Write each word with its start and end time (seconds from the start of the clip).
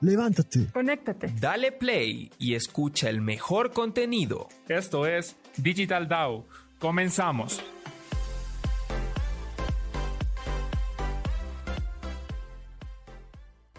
Levántate. 0.00 0.66
Conéctate. 0.72 1.32
Dale 1.40 1.72
play 1.72 2.30
y 2.38 2.54
escucha 2.54 3.10
el 3.10 3.20
mejor 3.20 3.72
contenido. 3.72 4.48
Esto 4.68 5.06
es 5.06 5.36
Digital 5.56 6.06
DAO. 6.06 6.46
Comenzamos. 6.78 7.60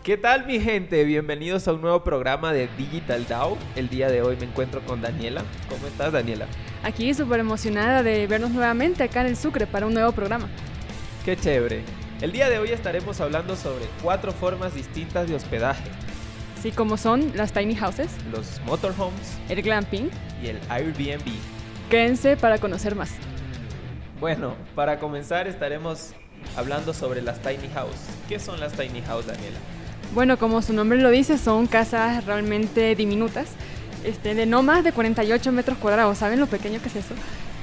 ¿Qué 0.04 0.18
tal 0.18 0.46
mi 0.46 0.60
gente? 0.60 1.06
Bienvenidos 1.06 1.70
a 1.70 1.74
un 1.74 1.82
nuevo 1.82 2.04
programa 2.04 2.52
de 2.52 2.68
Digital 2.78 3.26
DAO. 3.26 3.58
El 3.78 3.88
día 3.88 4.10
de 4.10 4.22
hoy 4.22 4.36
me 4.36 4.44
encuentro 4.44 4.82
con 4.86 5.02
Daniela. 5.02 5.46
¿Cómo 5.70 5.88
estás 5.88 6.12
Daniela? 6.12 6.48
Aquí 6.84 7.14
súper 7.14 7.40
emocionada 7.40 8.04
de 8.04 8.28
vernos 8.28 8.52
nuevamente 8.52 9.04
acá 9.04 9.22
en 9.22 9.28
el 9.28 9.38
Sucre 9.38 9.68
para 9.68 9.88
un 9.88 9.94
nuevo 9.94 10.12
programa. 10.12 10.50
Qué 11.24 11.38
chévere. 11.38 11.84
El 12.20 12.34
día 12.34 12.50
de 12.50 12.60
hoy 12.60 12.72
estaremos 12.72 13.22
hablando 13.22 13.56
sobre 13.56 13.86
cuatro 14.04 14.34
formas 14.34 14.76
distintas 14.76 15.30
de 15.30 15.36
hospedaje. 15.36 15.90
Sí, 16.62 16.72
como 16.72 16.98
son 16.98 17.32
las 17.36 17.54
tiny 17.54 17.76
houses, 17.76 18.10
Los 18.32 18.60
motorhomes 18.66 19.38
el 19.48 19.62
glamping. 19.62 20.10
y 20.44 20.48
el 20.48 20.60
Airbnb. 20.70 21.24
Quédense 21.90 22.36
para 22.38 22.58
conocer 22.58 22.96
más. 22.96 23.12
Bueno, 24.20 24.56
para 24.76 25.00
comenzar 25.00 25.48
estaremos 25.48 26.12
hablando 26.58 26.94
sobre 26.94 27.22
las 27.22 27.40
tiny 27.42 27.70
house. 27.74 27.96
¿Qué 28.28 28.40
son 28.40 28.60
las 28.60 28.74
tiny 28.74 29.02
house, 29.02 29.26
Daniela? 29.28 29.58
Bueno, 30.14 30.38
como 30.38 30.62
su 30.62 30.74
nombre 30.74 31.00
lo 31.02 31.10
dice, 31.12 31.38
son 31.38 31.68
casas 31.68 32.26
realmente 32.26 32.96
diminutas, 32.96 33.48
este, 34.04 34.36
de 34.36 34.46
no 34.46 34.62
más 34.62 34.84
de 34.84 34.92
48 34.92 35.52
metros 35.52 35.78
cuadrados. 35.78 36.18
¿Saben 36.18 36.40
lo 36.40 36.48
pequeño 36.48 36.82
que 36.82 36.90
es 36.90 36.96
eso? 36.98 37.14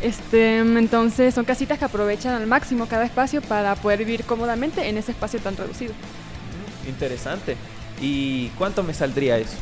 Este, 0.00 0.58
entonces 0.58 1.34
son 1.34 1.44
casitas 1.44 1.78
que 1.78 1.84
aprovechan 1.86 2.34
al 2.34 2.46
máximo 2.46 2.86
cada 2.86 3.04
espacio 3.04 3.42
para 3.42 3.74
poder 3.76 3.98
vivir 4.00 4.24
cómodamente 4.24 4.88
en 4.88 4.96
ese 4.96 5.12
espacio 5.12 5.40
tan 5.40 5.56
reducido. 5.56 5.92
Mm, 6.84 6.88
Interesante. 6.88 7.56
¿Y 8.00 8.48
cuánto 8.58 8.82
me 8.82 8.92
saldría 8.94 9.38
eso? 9.38 9.56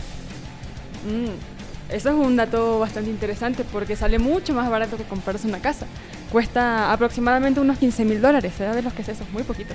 Mm, 1.06 1.92
eso 1.94 2.08
es 2.08 2.14
un 2.14 2.36
dato 2.36 2.78
bastante 2.80 3.10
interesante 3.10 3.64
porque 3.64 3.94
sale 3.96 4.18
mucho 4.18 4.54
más 4.54 4.68
barato 4.70 4.96
que 4.96 5.04
comprarse 5.04 5.46
una 5.46 5.60
casa. 5.60 5.86
Cuesta 6.32 6.92
aproximadamente 6.92 7.60
unos 7.60 7.78
15 7.78 8.04
mil 8.04 8.20
dólares, 8.20 8.54
¿sabes 8.58 8.82
los 8.82 8.92
que 8.92 9.02
es 9.02 9.08
eso? 9.08 9.24
Muy 9.32 9.42
poquito. 9.44 9.74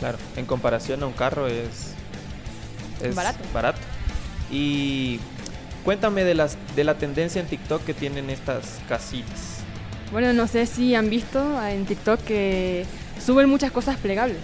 Claro, 0.00 0.18
en 0.36 0.46
comparación 0.46 1.02
a 1.02 1.06
un 1.06 1.12
carro 1.12 1.46
es, 1.46 1.92
es 3.02 3.14
Barato. 3.14 3.38
barato. 3.54 3.78
Y 4.50 5.20
cuéntame 5.84 6.24
de, 6.24 6.34
las, 6.34 6.56
de 6.74 6.84
la 6.84 6.94
tendencia 6.98 7.40
en 7.40 7.46
TikTok 7.46 7.84
que 7.84 7.94
tienen 7.94 8.28
estas 8.30 8.78
casitas. 8.88 9.58
Bueno, 10.12 10.32
no 10.32 10.46
sé 10.46 10.66
si 10.66 10.94
han 10.94 11.08
visto 11.10 11.62
en 11.66 11.84
TikTok 11.86 12.20
que 12.22 12.84
suben 13.24 13.48
muchas 13.48 13.70
cosas 13.72 13.96
plegables. 13.96 14.38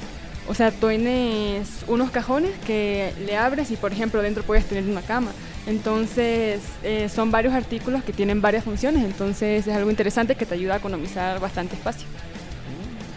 O 0.48 0.54
sea, 0.54 0.70
tienes 0.70 1.84
unos 1.86 2.10
cajones 2.10 2.50
que 2.66 3.12
le 3.26 3.36
abres 3.36 3.70
y, 3.70 3.76
por 3.76 3.92
ejemplo, 3.92 4.22
dentro 4.22 4.42
puedes 4.42 4.64
tener 4.64 4.84
una 4.84 5.02
cama. 5.02 5.30
Entonces, 5.66 6.60
eh, 6.82 7.08
son 7.08 7.30
varios 7.30 7.54
artículos 7.54 8.02
que 8.02 8.12
tienen 8.12 8.40
varias 8.42 8.64
funciones. 8.64 9.04
Entonces, 9.04 9.66
es 9.66 9.74
algo 9.74 9.90
interesante 9.90 10.34
que 10.34 10.44
te 10.44 10.54
ayuda 10.54 10.74
a 10.74 10.76
economizar 10.78 11.38
bastante 11.38 11.76
espacio. 11.76 12.08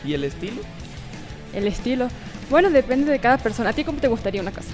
¿Y 0.05 0.13
el 0.13 0.23
estilo? 0.23 0.61
El 1.53 1.67
estilo. 1.67 2.09
Bueno, 2.49 2.69
depende 2.69 3.11
de 3.11 3.19
cada 3.19 3.39
persona. 3.39 3.71
¿A 3.71 3.73
ti 3.73 3.83
cómo 3.83 3.99
te 3.99 4.07
gustaría 4.07 4.41
una 4.41 4.51
casa? 4.51 4.71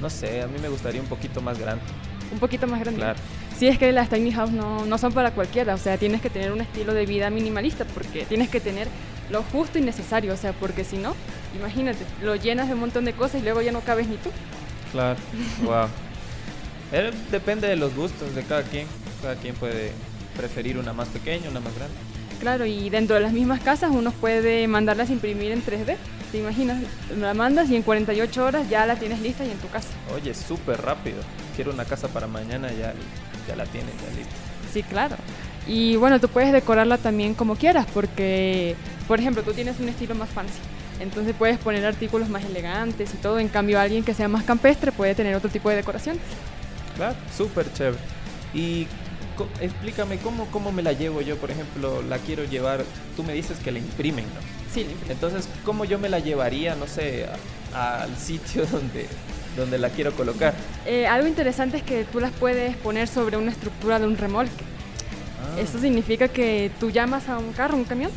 No 0.00 0.08
sé, 0.08 0.40
a 0.42 0.46
mí 0.46 0.58
me 0.60 0.68
gustaría 0.68 1.00
un 1.00 1.06
poquito 1.06 1.42
más 1.42 1.58
grande. 1.58 1.84
Un 2.32 2.38
poquito 2.38 2.66
más 2.66 2.80
grande. 2.80 2.98
Claro. 2.98 3.18
Sí, 3.58 3.68
es 3.68 3.78
que 3.78 3.92
las 3.92 4.08
tiny 4.08 4.32
house 4.32 4.50
no, 4.50 4.84
no 4.86 4.98
son 4.98 5.12
para 5.12 5.30
cualquiera, 5.30 5.74
o 5.74 5.78
sea, 5.78 5.96
tienes 5.96 6.20
que 6.20 6.28
tener 6.28 6.50
un 6.50 6.60
estilo 6.60 6.92
de 6.92 7.06
vida 7.06 7.30
minimalista 7.30 7.84
porque 7.84 8.24
tienes 8.24 8.48
que 8.48 8.58
tener 8.58 8.88
lo 9.30 9.42
justo 9.42 9.78
y 9.78 9.82
necesario, 9.82 10.32
o 10.32 10.36
sea, 10.36 10.52
porque 10.52 10.84
si 10.84 10.98
no, 10.98 11.14
imagínate, 11.56 12.04
lo 12.22 12.36
llenas 12.36 12.68
de 12.68 12.74
un 12.74 12.80
montón 12.80 13.04
de 13.04 13.12
cosas 13.12 13.40
y 13.40 13.44
luego 13.44 13.62
ya 13.62 13.72
no 13.72 13.80
cabes 13.80 14.08
ni 14.08 14.16
tú. 14.16 14.30
Claro. 14.92 15.18
wow. 15.64 15.88
Eh, 16.92 17.10
depende 17.30 17.66
de 17.66 17.76
los 17.76 17.94
gustos 17.94 18.34
de 18.34 18.42
cada 18.42 18.62
quien. 18.62 18.86
Cada 19.22 19.36
quien 19.36 19.54
puede 19.54 19.92
preferir 20.36 20.78
una 20.78 20.92
más 20.92 21.08
pequeña, 21.08 21.48
una 21.50 21.60
más 21.60 21.74
grande. 21.74 21.96
Claro, 22.40 22.66
y 22.66 22.90
dentro 22.90 23.16
de 23.16 23.22
las 23.22 23.32
mismas 23.32 23.60
casas 23.60 23.90
uno 23.92 24.12
puede 24.12 24.68
mandarlas 24.68 25.08
a 25.08 25.12
imprimir 25.12 25.52
en 25.52 25.64
3D, 25.64 25.96
¿te 26.30 26.38
imaginas? 26.38 26.82
La 27.16 27.32
mandas 27.32 27.70
y 27.70 27.76
en 27.76 27.82
48 27.82 28.44
horas 28.44 28.68
ya 28.68 28.84
la 28.86 28.96
tienes 28.96 29.20
lista 29.20 29.44
y 29.44 29.50
en 29.50 29.58
tu 29.58 29.68
casa. 29.68 29.88
Oye, 30.14 30.34
súper 30.34 30.82
rápido. 30.82 31.22
Quiero 31.56 31.72
una 31.72 31.84
casa 31.84 32.08
para 32.08 32.26
mañana, 32.26 32.68
ya, 32.68 32.92
ya 33.48 33.56
la 33.56 33.64
tienes, 33.66 33.94
ya 33.94 34.16
lista. 34.16 34.34
Sí, 34.72 34.82
claro. 34.82 35.16
Y 35.66 35.96
bueno, 35.96 36.20
tú 36.20 36.28
puedes 36.28 36.52
decorarla 36.52 36.98
también 36.98 37.34
como 37.34 37.56
quieras, 37.56 37.86
porque, 37.92 38.76
por 39.08 39.18
ejemplo, 39.18 39.42
tú 39.42 39.52
tienes 39.52 39.80
un 39.80 39.88
estilo 39.88 40.14
más 40.14 40.28
fancy. 40.28 40.58
Entonces 41.00 41.34
puedes 41.36 41.58
poner 41.58 41.84
artículos 41.84 42.28
más 42.28 42.44
elegantes 42.44 43.12
y 43.14 43.16
todo. 43.16 43.38
En 43.38 43.48
cambio, 43.48 43.80
alguien 43.80 44.04
que 44.04 44.14
sea 44.14 44.28
más 44.28 44.44
campestre 44.44 44.92
puede 44.92 45.14
tener 45.14 45.34
otro 45.34 45.50
tipo 45.50 45.70
de 45.70 45.76
decoración. 45.76 46.18
Claro, 46.96 47.16
súper 47.36 47.72
chévere. 47.72 47.98
Y 48.52 48.86
explícame 49.60 50.18
cómo, 50.18 50.46
cómo 50.50 50.70
me 50.70 50.82
la 50.82 50.92
llevo 50.92 51.20
yo, 51.20 51.36
por 51.36 51.50
ejemplo, 51.50 52.02
la 52.02 52.18
quiero 52.18 52.44
llevar, 52.44 52.84
tú 53.16 53.24
me 53.24 53.32
dices 53.32 53.58
que 53.58 53.72
la 53.72 53.80
imprimen, 53.80 54.24
¿no? 54.26 54.40
Sí, 54.72 54.86
Entonces, 55.08 55.48
¿cómo 55.64 55.84
yo 55.84 55.98
me 55.98 56.08
la 56.08 56.18
llevaría, 56.18 56.74
no 56.74 56.86
sé, 56.86 57.26
al 57.72 58.16
sitio 58.16 58.66
donde, 58.72 59.06
donde 59.56 59.78
la 59.78 59.90
quiero 59.90 60.12
colocar? 60.12 60.54
Eh, 60.86 61.06
algo 61.06 61.26
interesante 61.26 61.78
es 61.78 61.82
que 61.82 62.04
tú 62.04 62.20
las 62.20 62.32
puedes 62.32 62.76
poner 62.76 63.08
sobre 63.08 63.36
una 63.36 63.50
estructura 63.50 63.98
de 63.98 64.06
un 64.06 64.16
remolque. 64.16 64.64
Ah, 65.56 65.60
Eso 65.60 65.78
significa 65.78 66.28
que 66.28 66.70
tú 66.80 66.90
llamas 66.90 67.28
a 67.28 67.38
un 67.38 67.52
carro, 67.52 67.76
un 67.76 67.84
camión, 67.84 68.10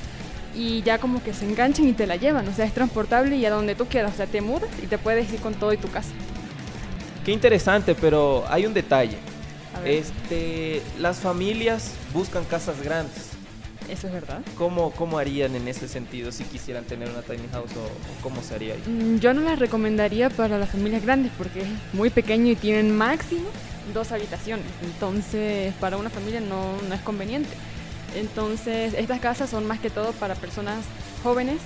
y 0.56 0.81
ya 0.81 0.98
como 0.98 1.22
que 1.24 1.34
se 1.34 1.46
enganchan 1.46 1.88
y 1.88 1.94
te 1.94 2.08
la 2.08 2.16
llevan. 2.16 2.48
O 2.48 2.53
sea, 2.53 2.66
es 2.66 2.74
transportable 2.74 3.36
y 3.38 3.46
a 3.46 3.50
donde 3.52 3.75
tú 3.75 3.86
quieras. 3.86 4.14
O 4.14 4.18
sea, 4.18 4.25
te 4.25 4.42
mudas 4.42 4.70
y 4.81 4.88
te 4.88 4.98
puedes 4.98 5.31
ir 5.31 5.40
con 5.40 5.53
todo 5.53 5.72
y 5.74 5.78
tu 5.78 5.90
casa. 5.90 6.09
Qué 7.24 7.31
interesante, 7.31 7.94
pero 7.96 8.44
hay 8.50 8.66
un 8.66 8.74
detalle. 8.74 9.18
Este, 9.86 10.81
las 11.00 11.18
familias 11.20 11.92
buscan 12.14 12.44
casas 12.46 12.81
grandes. 12.81 13.30
¿eso 13.90 14.08
es 14.08 14.14
verdad? 14.14 14.42
¿Cómo, 14.58 14.92
¿Cómo 14.92 15.18
harían 15.18 15.56
en 15.56 15.66
ese 15.69 15.88
sentido 15.88 16.34
si 16.34 16.44
quisieran 16.44 16.84
tener 16.84 17.08
una 17.09 17.22
tiny 17.22 17.48
house 17.54 17.72
o, 17.78 17.84
o 17.86 18.22
cómo 18.22 18.44
se 18.44 18.56
haría 18.56 18.74
ahí? 18.74 18.84
Mm, 18.86 19.19
Yo 19.19 19.34
no 19.34 19.40
las 19.40 19.59
recomendaría 19.59 20.30
para 20.30 20.58
las 20.59 20.69
familias 20.72 21.04
grandes 21.04 21.31
porque 21.38 21.62
es 21.62 21.68
muy 21.94 22.09
pequeño 22.09 22.52
y 22.52 22.56
tienen 22.58 22.98
máximo 22.98 23.46
dos 23.94 24.12
habitaciones. 24.12 24.66
Entonces, 24.84 25.74
para 25.75 25.98
una 25.98 26.09
familia 26.09 26.42
no, 26.42 26.81
no 26.88 26.96
es 26.96 27.02
conveniente. 27.02 27.50
Entonces, 28.16 28.94
estas 28.94 29.20
casas 29.20 29.50
son 29.50 29.66
más 29.66 29.80
que 29.80 29.90
todo 29.90 30.12
para 30.14 30.36
personas 30.36 30.86
jóvenes, 31.24 31.58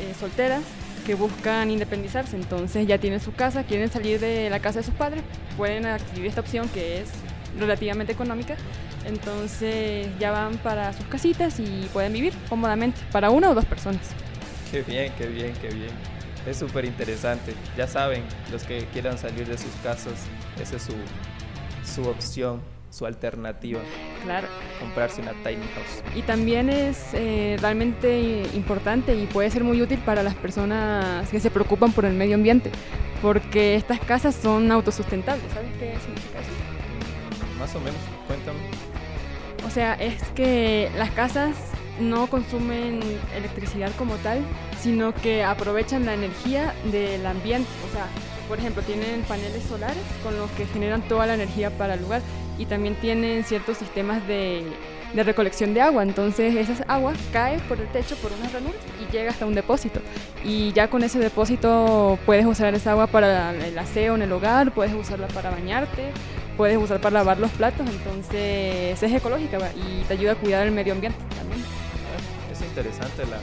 eh, 0.00 0.14
solteras, 0.18 0.62
que 1.06 1.14
buscan 1.14 1.70
independizarse. 1.70 2.36
Entonces, 2.36 2.86
ya 2.86 2.98
tienen 2.98 3.20
su 3.20 3.32
casa, 3.32 3.64
quieren 3.64 3.90
salir 3.90 4.20
de 4.20 4.50
la 4.50 4.60
casa 4.60 4.80
de 4.80 4.84
sus 4.84 4.94
padres, 4.94 5.22
pueden 5.56 5.86
adquirir 5.86 6.26
esta 6.26 6.40
opción 6.40 6.68
que 6.68 7.00
es 7.00 7.08
relativamente 7.58 8.12
económica. 8.12 8.56
Entonces, 9.04 10.08
ya 10.18 10.30
van 10.30 10.58
para 10.58 10.92
sus 10.92 11.06
casitas 11.06 11.58
y 11.58 11.88
pueden 11.92 12.12
vivir 12.12 12.32
cómodamente 12.48 13.00
para 13.10 13.30
una 13.30 13.50
o 13.50 13.54
dos 13.54 13.64
personas. 13.64 14.00
Qué 14.70 14.82
bien, 14.82 15.12
qué 15.18 15.26
bien, 15.26 15.52
qué 15.60 15.68
bien. 15.68 15.90
Es 16.46 16.56
súper 16.56 16.84
interesante. 16.84 17.54
Ya 17.76 17.86
saben, 17.86 18.24
los 18.50 18.64
que 18.64 18.84
quieran 18.92 19.18
salir 19.18 19.46
de 19.46 19.58
sus 19.58 19.72
casas, 19.82 20.14
esa 20.60 20.76
es 20.76 20.82
su, 20.82 20.94
su 21.94 22.02
opción, 22.08 22.60
su 22.90 23.06
alternativa, 23.06 23.80
Claro. 24.24 24.46
comprarse 24.80 25.20
una 25.22 25.32
tiny 25.42 25.62
house. 25.74 26.02
Y 26.14 26.22
también 26.22 26.68
es 26.68 27.08
eh, 27.14 27.56
realmente 27.60 28.42
importante 28.54 29.14
y 29.16 29.26
puede 29.26 29.50
ser 29.50 29.64
muy 29.64 29.80
útil 29.80 29.98
para 30.00 30.22
las 30.22 30.34
personas 30.34 31.28
que 31.30 31.40
se 31.40 31.50
preocupan 31.50 31.92
por 31.92 32.04
el 32.04 32.14
medio 32.14 32.34
ambiente, 32.34 32.70
porque 33.22 33.74
estas 33.76 33.98
casas 34.00 34.34
son 34.34 34.70
autosustentables. 34.70 35.44
¿Sabes 35.52 35.70
qué 35.78 35.94
significa 36.00 36.40
eso? 36.40 36.50
Mm, 37.54 37.58
Más 37.58 37.74
o 37.74 37.80
menos, 37.80 38.00
cuéntame. 38.26 38.58
O 39.66 39.70
sea, 39.70 39.94
es 39.94 40.22
que 40.34 40.90
las 40.96 41.10
casas 41.12 41.56
no 42.00 42.26
consumen 42.26 43.00
electricidad 43.36 43.90
como 43.96 44.16
tal, 44.16 44.40
sino 44.80 45.14
que 45.14 45.44
aprovechan 45.44 46.04
la 46.04 46.14
energía 46.14 46.74
del 46.90 47.24
ambiente. 47.26 47.68
O 47.88 47.92
sea, 47.92 48.06
por 48.48 48.58
ejemplo, 48.58 48.82
tienen 48.82 49.22
paneles 49.22 49.62
solares 49.64 50.02
con 50.22 50.36
los 50.36 50.50
que 50.52 50.66
generan 50.66 51.02
toda 51.02 51.26
la 51.26 51.34
energía 51.34 51.70
para 51.70 51.94
el 51.94 52.02
lugar 52.02 52.22
y 52.58 52.66
también 52.66 52.94
tienen 52.96 53.44
ciertos 53.44 53.78
sistemas 53.78 54.26
de, 54.26 54.64
de 55.14 55.22
recolección 55.22 55.74
de 55.74 55.80
agua. 55.80 56.02
Entonces, 56.02 56.54
esas 56.54 56.82
aguas 56.88 57.16
caen 57.32 57.60
por 57.60 57.80
el 57.80 57.88
techo, 57.88 58.16
por 58.16 58.32
unas 58.32 58.52
ranuras 58.52 58.80
y 59.00 59.12
llega 59.12 59.30
hasta 59.30 59.46
un 59.46 59.54
depósito. 59.54 60.00
Y 60.44 60.72
ya 60.72 60.88
con 60.88 61.02
ese 61.02 61.18
depósito 61.18 62.18
puedes 62.26 62.46
usar 62.46 62.74
esa 62.74 62.92
agua 62.92 63.06
para 63.06 63.52
el 63.52 63.78
aseo 63.78 64.14
en 64.14 64.22
el 64.22 64.32
hogar, 64.32 64.72
puedes 64.72 64.92
usarla 64.94 65.28
para 65.28 65.50
bañarte, 65.50 66.10
puedes 66.56 66.76
usar 66.76 67.00
para 67.00 67.14
lavar 67.14 67.38
los 67.38 67.50
platos, 67.52 67.88
entonces 67.88 69.02
es 69.02 69.12
ecológica 69.12 69.58
y 69.74 70.04
te 70.04 70.14
ayuda 70.14 70.32
a 70.32 70.34
cuidar 70.34 70.66
el 70.66 70.72
medio 70.72 70.92
ambiente 70.92 71.18
también. 71.36 71.62
Es 72.50 72.60
interesante 72.60 73.22
la, 73.26 73.38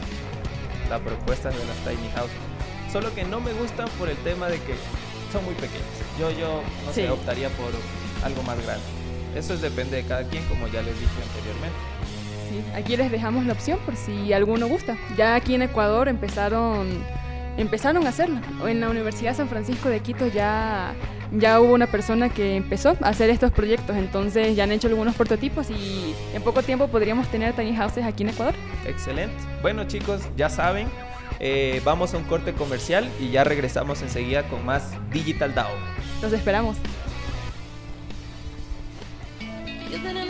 la 0.89 1.03
propuesta 1.03 1.49
de 1.49 1.57
las 1.57 1.77
tiny 1.77 2.09
house. 2.15 2.31
Solo 2.91 3.13
que 3.13 3.23
no 3.23 3.39
me 3.39 3.53
gustan 3.53 3.87
por 3.99 4.09
el 4.09 4.17
tema 4.17 4.47
de 4.47 4.57
que 4.57 4.73
son 5.31 5.45
muy 5.45 5.53
pequeñas. 5.55 5.85
Yo, 6.19 6.31
yo, 6.31 6.61
no 6.85 6.91
Sí. 6.93 7.01
sé, 7.01 7.09
optaría 7.09 7.49
por 7.49 7.69
algo 8.23 8.43
más 8.43 8.57
grande. 8.65 8.83
Eso 9.35 9.53
es 9.53 9.61
depende 9.61 9.97
de 9.97 10.03
cada 10.03 10.23
quien, 10.23 10.43
como 10.45 10.67
ya 10.67 10.81
les 10.81 10.99
dije 10.99 11.11
anteriormente. 11.27 11.77
Sí, 12.49 12.63
aquí 12.75 12.97
les 12.97 13.11
dejamos 13.11 13.45
la 13.45 13.53
opción 13.53 13.77
por 13.85 13.95
si 13.95 14.33
alguno 14.33 14.67
gusta. 14.67 14.97
Ya 15.15 15.35
aquí 15.35 15.53
en 15.53 15.61
Ecuador 15.61 16.07
empezaron, 16.07 16.87
empezaron 17.57 18.05
a 18.07 18.09
hacerlo. 18.09 18.39
En 18.67 18.81
la 18.81 18.89
Universidad 18.89 19.35
San 19.35 19.47
Francisco 19.49 19.87
de 19.89 19.99
Quito 19.99 20.25
ya 20.27 20.93
ya 21.31 21.61
hubo 21.61 21.73
una 21.75 21.85
persona 21.85 22.29
que 22.29 22.55
empezó 22.55 22.97
a 23.03 23.09
hacer 23.09 23.29
estos 23.29 23.51
proyectos, 23.51 23.95
entonces 23.95 24.55
ya 24.55 24.63
han 24.63 24.71
hecho 24.71 24.87
algunos 24.87 25.13
prototipos 25.13 25.69
y 25.69 26.15
en 26.33 26.41
poco 26.41 26.63
tiempo 26.63 26.87
podríamos 26.87 27.27
tener 27.27 27.53
tiny 27.53 27.75
houses 27.75 28.03
aquí 28.03 28.23
en 28.23 28.29
Ecuador. 28.29 28.55
Excelente. 28.87 29.35
Bueno 29.61 29.83
chicos, 29.83 30.21
ya 30.35 30.49
saben, 30.49 30.87
eh, 31.39 31.81
vamos 31.83 32.13
a 32.13 32.17
un 32.17 32.23
corte 32.23 32.53
comercial 32.53 33.09
y 33.19 33.31
ya 33.31 33.43
regresamos 33.43 34.01
enseguida 34.01 34.47
con 34.47 34.65
más 34.65 34.91
Digital 35.11 35.53
DAO. 35.55 35.71
Los 36.21 36.33
esperamos. 36.33 36.77
You've 39.89 40.03
been 40.03 40.29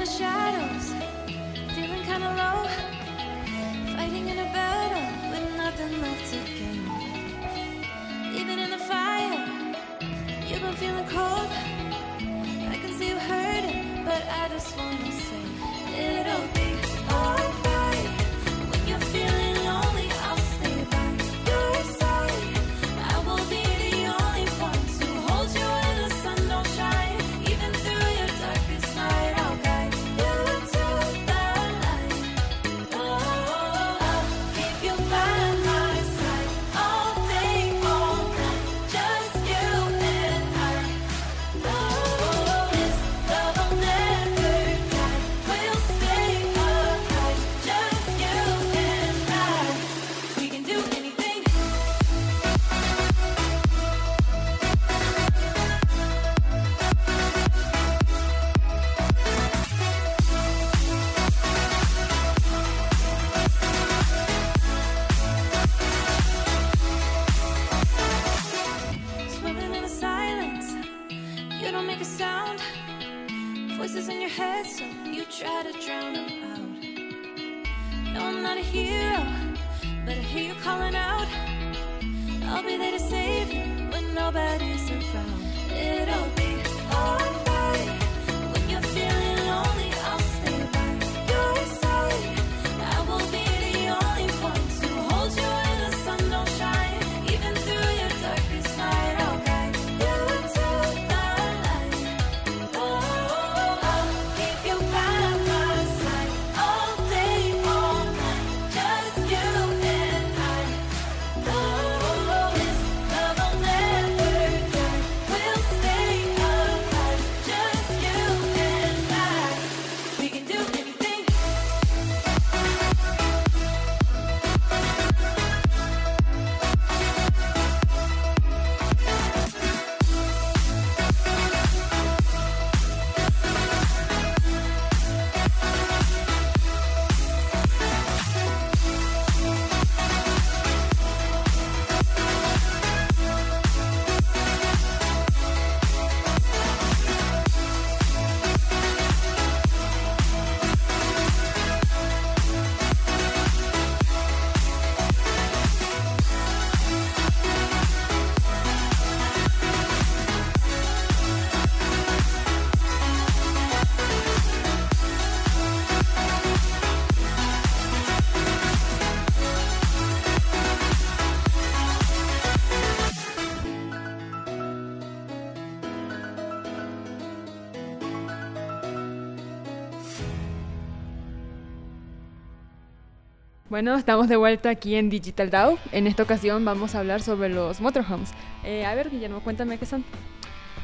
Bueno, 183.69 183.95
estamos 183.95 184.27
de 184.27 184.35
vuelta 184.35 184.71
aquí 184.71 184.95
en 184.95 185.11
Digital 185.11 185.51
DAO. 185.51 185.77
En 185.91 186.07
esta 186.07 186.23
ocasión 186.23 186.65
vamos 186.65 186.95
a 186.95 186.99
hablar 186.99 187.21
sobre 187.21 187.49
los 187.49 187.81
motorhomes. 187.81 188.31
Eh, 188.63 188.83
a 188.83 188.95
ver, 188.95 189.11
Guillermo, 189.11 189.41
cuéntame 189.41 189.77
qué 189.77 189.85
son. 189.85 190.03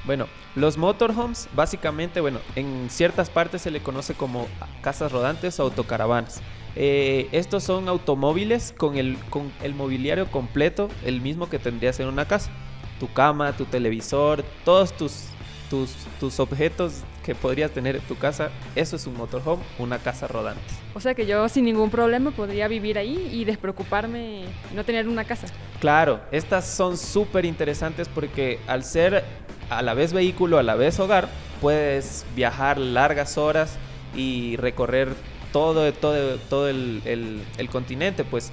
Bueno, 0.06 0.28
los 0.54 0.78
motorhomes, 0.78 1.50
básicamente, 1.56 2.22
bueno, 2.22 2.38
en 2.56 2.92
ciertas 2.92 3.32
partes 3.32 3.63
se 3.63 3.72
le 3.72 3.82
conoce 3.82 4.13
como 4.13 4.48
casas 4.84 5.12
rodantes 5.12 5.60
o 5.60 5.63
autocaravanas. 5.63 6.44
Eh, 6.75 7.27
estos 7.32 7.63
son 7.63 7.89
automóviles 7.89 8.72
con 8.77 8.98
el, 8.98 9.18
con 9.32 9.51
el 9.63 9.74
mobiliario 9.74 10.30
completo, 10.30 10.89
el 11.04 11.22
mismo 11.22 11.50
que 11.50 11.58
tendrías 11.58 12.00
en 12.00 12.08
una 12.08 12.27
casa. 12.27 12.51
Tu 13.00 13.12
cama, 13.12 13.54
tu 13.54 13.65
televisor, 13.65 14.44
todos 14.63 14.96
tus, 14.96 15.30
tus, 15.69 15.91
tus 16.19 16.39
objetos 16.39 17.01
que 17.24 17.34
podrías 17.36 17.72
tener 17.72 17.95
en 17.95 18.01
tu 18.03 18.15
casa, 18.17 18.50
eso 18.75 18.95
es 18.95 19.07
un 19.07 19.15
motorhome, 19.17 19.63
una 19.79 19.98
casa 19.98 20.27
rodante. 20.27 20.62
O 20.93 21.00
sea 21.00 21.13
que 21.15 21.25
yo 21.25 21.50
sin 21.50 21.65
ningún 21.65 21.89
problema 21.89 22.31
podría 22.31 22.67
vivir 22.67 22.98
ahí 22.98 23.29
y 23.31 23.45
despreocuparme 23.45 24.43
y 24.72 24.75
no 24.75 24.84
tener 24.84 25.07
una 25.07 25.25
casa. 25.25 25.48
Claro, 25.79 26.19
estas 26.31 26.65
son 26.67 26.98
súper 26.98 27.45
interesantes 27.45 28.07
porque 28.07 28.60
al 28.67 28.84
ser 28.84 29.24
a 29.69 29.81
la 29.81 29.93
vez 29.95 30.13
vehículo, 30.13 30.60
a 30.60 30.63
la 30.63 30.75
vez 30.75 31.00
hogar, 31.00 31.27
puedes 31.62 32.25
viajar 32.36 32.77
largas 32.77 33.38
horas 33.38 33.77
y 34.15 34.55
recorrer 34.57 35.10
todo, 35.51 35.91
todo, 35.93 36.38
todo 36.50 36.69
el, 36.69 37.01
el- 37.05 37.41
el 37.57 37.69
continente. 37.69 38.24
Pues 38.24 38.51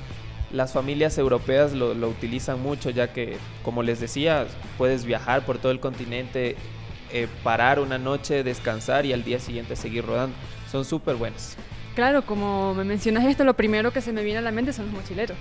las 0.51 0.73
familias 0.73 1.19
europeas 1.19 1.73
lo, 1.73 1.93
lo 1.95 2.09
utilizan 2.09 2.63
mucho 2.63 2.89
ya 2.91 3.13
que, 3.13 3.37
como 3.63 3.83
les 3.83 4.01
decía, 4.01 4.47
puedes 4.79 5.05
viajar 5.05 5.45
por 5.45 5.59
todo 5.59 5.73
el 5.73 5.81
continente, 5.81 6.57
eh, 7.13 7.29
parar 7.43 7.79
una 7.79 7.99
noche, 7.99 8.43
descansar 8.43 9.07
y 9.07 9.13
al 9.13 9.25
día 9.25 9.39
siguiente 9.39 9.77
seguir 9.77 10.05
rodando. 10.05 10.35
Son 10.71 10.85
súper 10.85 11.17
buenas. 11.17 11.57
Claro, 11.95 12.23
como 12.25 12.75
me 12.75 12.85
mencionas 12.85 13.25
esto, 13.25 13.45
lo 13.45 13.55
primero 13.55 13.93
que 13.93 14.01
se 14.01 14.13
me 14.13 14.23
viene 14.23 14.39
a 14.39 14.43
la 14.43 14.51
mente 14.51 14.73
son 14.73 14.87
los 14.87 14.95
mochileros. 14.95 15.37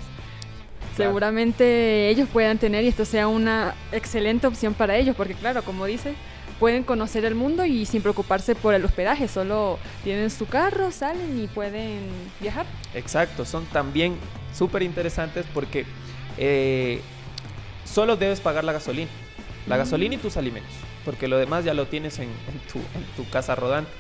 Claro. 0.96 1.12
Seguramente 1.12 2.10
ellos 2.10 2.28
puedan 2.32 2.58
tener 2.58 2.84
y 2.84 2.90
esto 2.90 3.06
sea 3.06 3.28
una 3.28 3.74
excelente 3.94 4.48
opción 4.48 4.74
para 4.74 4.98
ellos, 4.98 5.16
porque 5.16 5.34
claro, 5.34 5.64
como 5.64 5.86
dice, 5.86 6.14
pueden 6.60 6.84
conocer 6.84 7.26
el 7.26 7.34
mundo 7.34 7.66
y 7.66 7.88
sin 7.88 8.02
preocuparse 8.04 8.54
por 8.54 8.74
el 8.74 8.86
hospedaje, 8.86 9.28
solo 9.28 9.80
tienen 10.04 10.30
su 10.30 10.46
carro, 10.46 10.92
salen 10.92 11.42
y 11.42 11.48
pueden 11.48 12.02
viajar. 12.40 12.68
Exacto, 12.94 13.46
son 13.46 13.66
también 13.66 14.16
súper 14.54 14.84
interesantes 14.84 15.46
porque 15.54 15.86
eh, 16.38 17.02
solo 17.84 18.16
debes 18.16 18.42
pagar 18.42 18.64
la 18.64 18.74
gasolina. 18.74 19.10
La 19.68 19.78
gasolina 19.78 20.16
y 20.16 20.18
tus 20.18 20.38
alimentos, 20.38 20.74
porque 21.06 21.28
lo 21.28 21.38
demás 21.38 21.66
ya 21.66 21.74
lo 21.74 21.88
tienes 21.88 22.20
en, 22.20 22.26
en 22.30 22.60
tu, 22.72 22.80
en 22.80 23.04
tu 23.16 23.30
casa 23.30 23.56
rodante. 23.56 23.92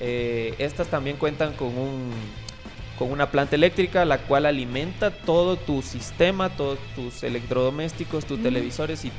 Eh, 0.00 0.54
estas 0.58 0.88
también 0.88 1.16
cuentan 1.16 1.52
con, 1.52 1.68
un, 1.78 2.10
con 2.98 3.10
una 3.12 3.30
planta 3.30 3.54
eléctrica 3.56 4.04
la 4.04 4.18
cual 4.18 4.46
alimenta 4.46 5.10
todo 5.10 5.56
tu 5.56 5.80
sistema, 5.82 6.50
todos 6.50 6.78
tus 6.96 7.22
electrodomésticos, 7.22 8.24
tus 8.26 8.38
Mm. 8.38 8.42
televisores 8.42 9.04
y 9.04 9.12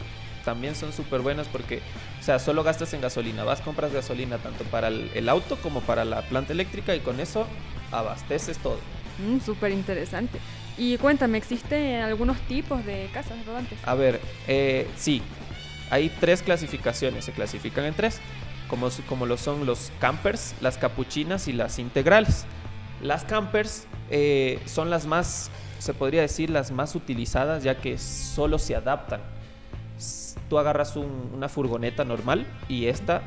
también 0.43 0.75
son 0.75 0.91
súper 0.91 1.21
buenas 1.21 1.47
porque 1.47 1.79
O 2.19 2.23
sea, 2.23 2.37
solo 2.39 2.63
gastas 2.63 2.93
en 2.93 3.01
gasolina. 3.01 3.43
Vas, 3.43 3.61
compras 3.61 3.91
gasolina 3.93 4.37
tanto 4.37 4.63
para 4.65 4.87
el, 4.89 5.09
el 5.13 5.27
auto 5.29 5.57
como 5.57 5.81
para 5.81 6.03
la 6.05 6.21
planta 6.21 6.53
eléctrica 6.53 6.95
y 6.95 6.99
con 7.01 7.19
eso 7.19 7.47
abasteces 7.91 8.57
todo. 8.59 8.77
Mm, 9.19 9.39
Súper 9.45 9.71
interesante. 9.71 10.39
Y 10.77 10.97
cuéntame, 10.97 11.37
¿existen 11.37 12.01
algunos 12.01 12.39
tipos 12.41 12.83
de 12.85 13.09
casas 13.13 13.45
rodantes? 13.45 13.77
A 13.85 13.93
ver, 13.95 14.19
eh, 14.47 14.87
sí, 14.97 15.21
hay 15.93 16.09
tres 16.09 16.41
clasificaciones, 16.41 17.25
se 17.25 17.33
clasifican 17.33 17.85
en 17.85 17.93
tres, 17.93 18.19
como, 18.67 18.89
como 19.07 19.27
lo 19.27 19.37
son 19.37 19.67
los 19.67 19.91
campers, 19.99 20.55
las 20.59 20.79
capuchinas 20.79 21.47
y 21.47 21.53
las 21.53 21.77
integrales. 21.77 22.45
Las 22.99 23.23
campers 23.25 23.85
eh, 24.09 24.59
son 24.65 24.89
las 24.89 25.05
más, 25.05 25.51
se 25.77 25.93
podría 25.93 26.21
decir, 26.21 26.49
las 26.49 26.71
más 26.71 26.95
utilizadas 26.95 27.61
ya 27.63 27.77
que 27.77 27.99
solo 27.99 28.57
se 28.57 28.75
adaptan. 28.75 29.21
Tú 30.49 30.59
agarras 30.59 30.95
un- 30.95 31.31
una 31.33 31.49
furgoneta 31.49 32.03
normal 32.03 32.45
y 32.69 32.85
esta 32.85 33.21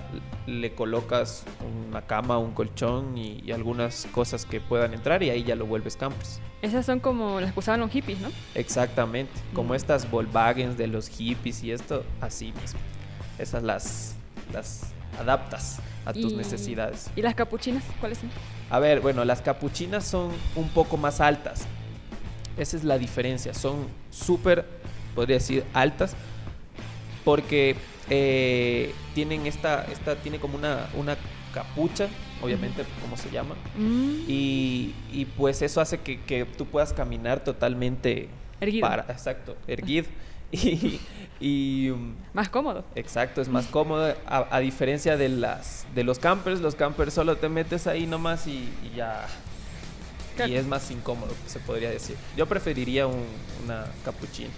le 0.46 0.74
colocas 0.74 1.44
una 1.88 2.02
cama, 2.02 2.38
un 2.38 2.52
colchón 2.52 3.16
y, 3.18 3.42
y 3.44 3.52
algunas 3.52 4.06
cosas 4.12 4.44
que 4.46 4.60
puedan 4.60 4.94
entrar 4.94 5.22
y 5.22 5.30
ahí 5.30 5.42
ya 5.42 5.56
lo 5.56 5.66
vuelves 5.66 5.96
campers. 5.96 6.40
Esas 6.62 6.86
son 6.86 7.00
como 7.00 7.40
las 7.40 7.52
que 7.52 7.58
usaban 7.58 7.80
los 7.80 7.90
hippies, 7.90 8.20
¿no? 8.20 8.28
Exactamente, 8.54 9.32
como 9.54 9.72
Mm. 9.72 9.76
estas 9.76 10.10
Volkswagen 10.10 10.76
de 10.76 10.86
los 10.86 11.08
hippies 11.08 11.62
y 11.64 11.72
esto, 11.72 12.04
así 12.20 12.52
mismo. 12.60 12.78
Esas 13.38 13.62
las, 13.62 14.14
las 14.52 14.92
adaptas 15.20 15.80
a 16.04 16.12
tus 16.12 16.32
Y- 16.32 16.36
necesidades. 16.36 17.10
¿Y 17.16 17.22
las 17.22 17.34
capuchinas? 17.34 17.82
¿Cuáles 18.00 18.18
son? 18.18 18.30
A 18.70 18.78
ver, 18.78 19.00
bueno, 19.00 19.24
las 19.24 19.40
capuchinas 19.42 20.04
son 20.04 20.30
un 20.54 20.68
poco 20.68 20.96
más 20.96 21.20
altas. 21.20 21.66
Esa 22.56 22.76
es 22.76 22.84
la 22.84 22.98
diferencia. 22.98 23.52
Son 23.52 23.86
súper, 24.10 24.64
podría 25.14 25.36
decir, 25.36 25.64
altas. 25.74 26.14
Porque 27.26 27.76
eh, 28.08 28.94
tienen 29.14 29.46
esta, 29.46 29.84
esta, 29.92 30.14
tiene 30.16 30.38
como 30.38 30.56
una, 30.56 30.88
una 30.94 31.16
capucha, 31.52 32.08
obviamente, 32.40 32.84
como 33.02 33.16
se 33.18 33.30
llama. 33.30 33.56
Mm, 33.76 34.20
Y, 34.28 34.94
y 35.12 35.24
pues 35.36 35.60
eso 35.60 35.80
hace 35.80 35.98
que, 35.98 36.20
que 36.20 36.44
tú 36.46 36.66
puedas 36.66 36.92
caminar 36.92 37.42
totalmente 37.44 38.28
Erguido. 38.60 38.88
para, 38.88 39.02
exacto, 39.10 39.56
erguido. 39.66 40.06
Y, 40.52 41.00
y, 41.40 41.90
um, 41.90 42.14
Más 42.32 42.48
cómodo. 42.48 42.84
exacto, 42.94 43.40
es 43.42 43.48
más 43.48 43.66
cómodo. 43.66 44.14
A, 44.26 44.46
a 44.56 44.60
diferencia 44.60 45.16
de 45.16 45.28
las 45.28 45.84
de 45.92 46.04
los 46.04 46.20
campers, 46.20 46.60
los 46.60 46.76
campers 46.76 47.12
solo 47.14 47.36
te 47.36 47.48
metes 47.48 47.88
ahí 47.88 48.06
nomás 48.06 48.46
y, 48.46 48.70
y 48.84 48.96
ya. 48.96 49.26
Claro. 50.36 50.52
Y 50.52 50.56
es 50.56 50.64
más 50.66 50.88
incómodo, 50.92 51.34
se 51.48 51.58
podría 51.58 51.90
decir. 51.90 52.14
Yo 52.36 52.46
preferiría 52.46 53.08
un- 53.08 53.24
una 53.64 53.86
capuchina. 54.04 54.50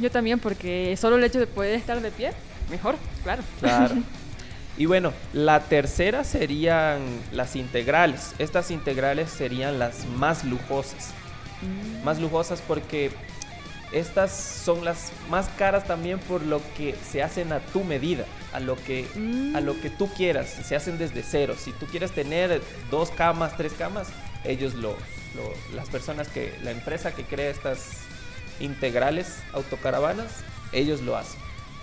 Yo 0.00 0.10
también, 0.10 0.38
porque 0.38 0.96
solo 0.96 1.16
el 1.16 1.24
hecho 1.24 1.38
de 1.38 1.46
poder 1.46 1.74
estar 1.74 2.00
de 2.00 2.10
pie, 2.10 2.32
mejor, 2.70 2.96
claro. 3.22 3.42
Claro. 3.60 3.94
Y 4.78 4.84
bueno, 4.84 5.14
la 5.32 5.60
tercera 5.60 6.22
serían 6.22 7.00
las 7.32 7.56
integrales. 7.56 8.34
Estas 8.38 8.70
integrales 8.70 9.30
serían 9.30 9.78
las 9.78 10.04
más 10.04 10.44
lujosas. 10.44 11.12
Mm, 11.62 12.04
más 12.04 12.20
lujosas 12.20 12.60
porque 12.60 13.10
estas 13.90 14.32
son 14.32 14.84
las 14.84 15.12
más 15.30 15.48
caras 15.56 15.86
también 15.86 16.18
por 16.18 16.42
lo 16.42 16.60
que 16.76 16.94
se 17.10 17.22
hacen 17.22 17.52
a 17.54 17.60
tu 17.60 17.84
medida, 17.84 18.26
a 18.52 18.60
lo 18.60 18.76
que 18.76 19.06
a 19.54 19.60
lo 19.62 19.80
que 19.80 19.88
tú 19.88 20.08
quieras, 20.12 20.50
se 20.50 20.76
hacen 20.76 20.98
desde 20.98 21.22
cero. 21.22 21.54
Si 21.58 21.72
tú 21.72 21.86
quieres 21.86 22.12
tener 22.12 22.60
dos 22.90 23.10
camas, 23.10 23.56
tres 23.56 23.72
camas, 23.78 24.08
ellos 24.44 24.74
lo, 24.74 24.90
lo- 25.36 25.54
las 25.74 25.88
personas 25.88 26.28
que 26.28 26.52
la 26.62 26.70
empresa 26.72 27.14
que 27.14 27.22
crea 27.24 27.48
estas 27.48 28.00
integrales 28.60 29.38
autocaravanas, 29.52 30.30
ellos 30.72 31.00
lo 31.02 31.16
hacen. 31.16 31.40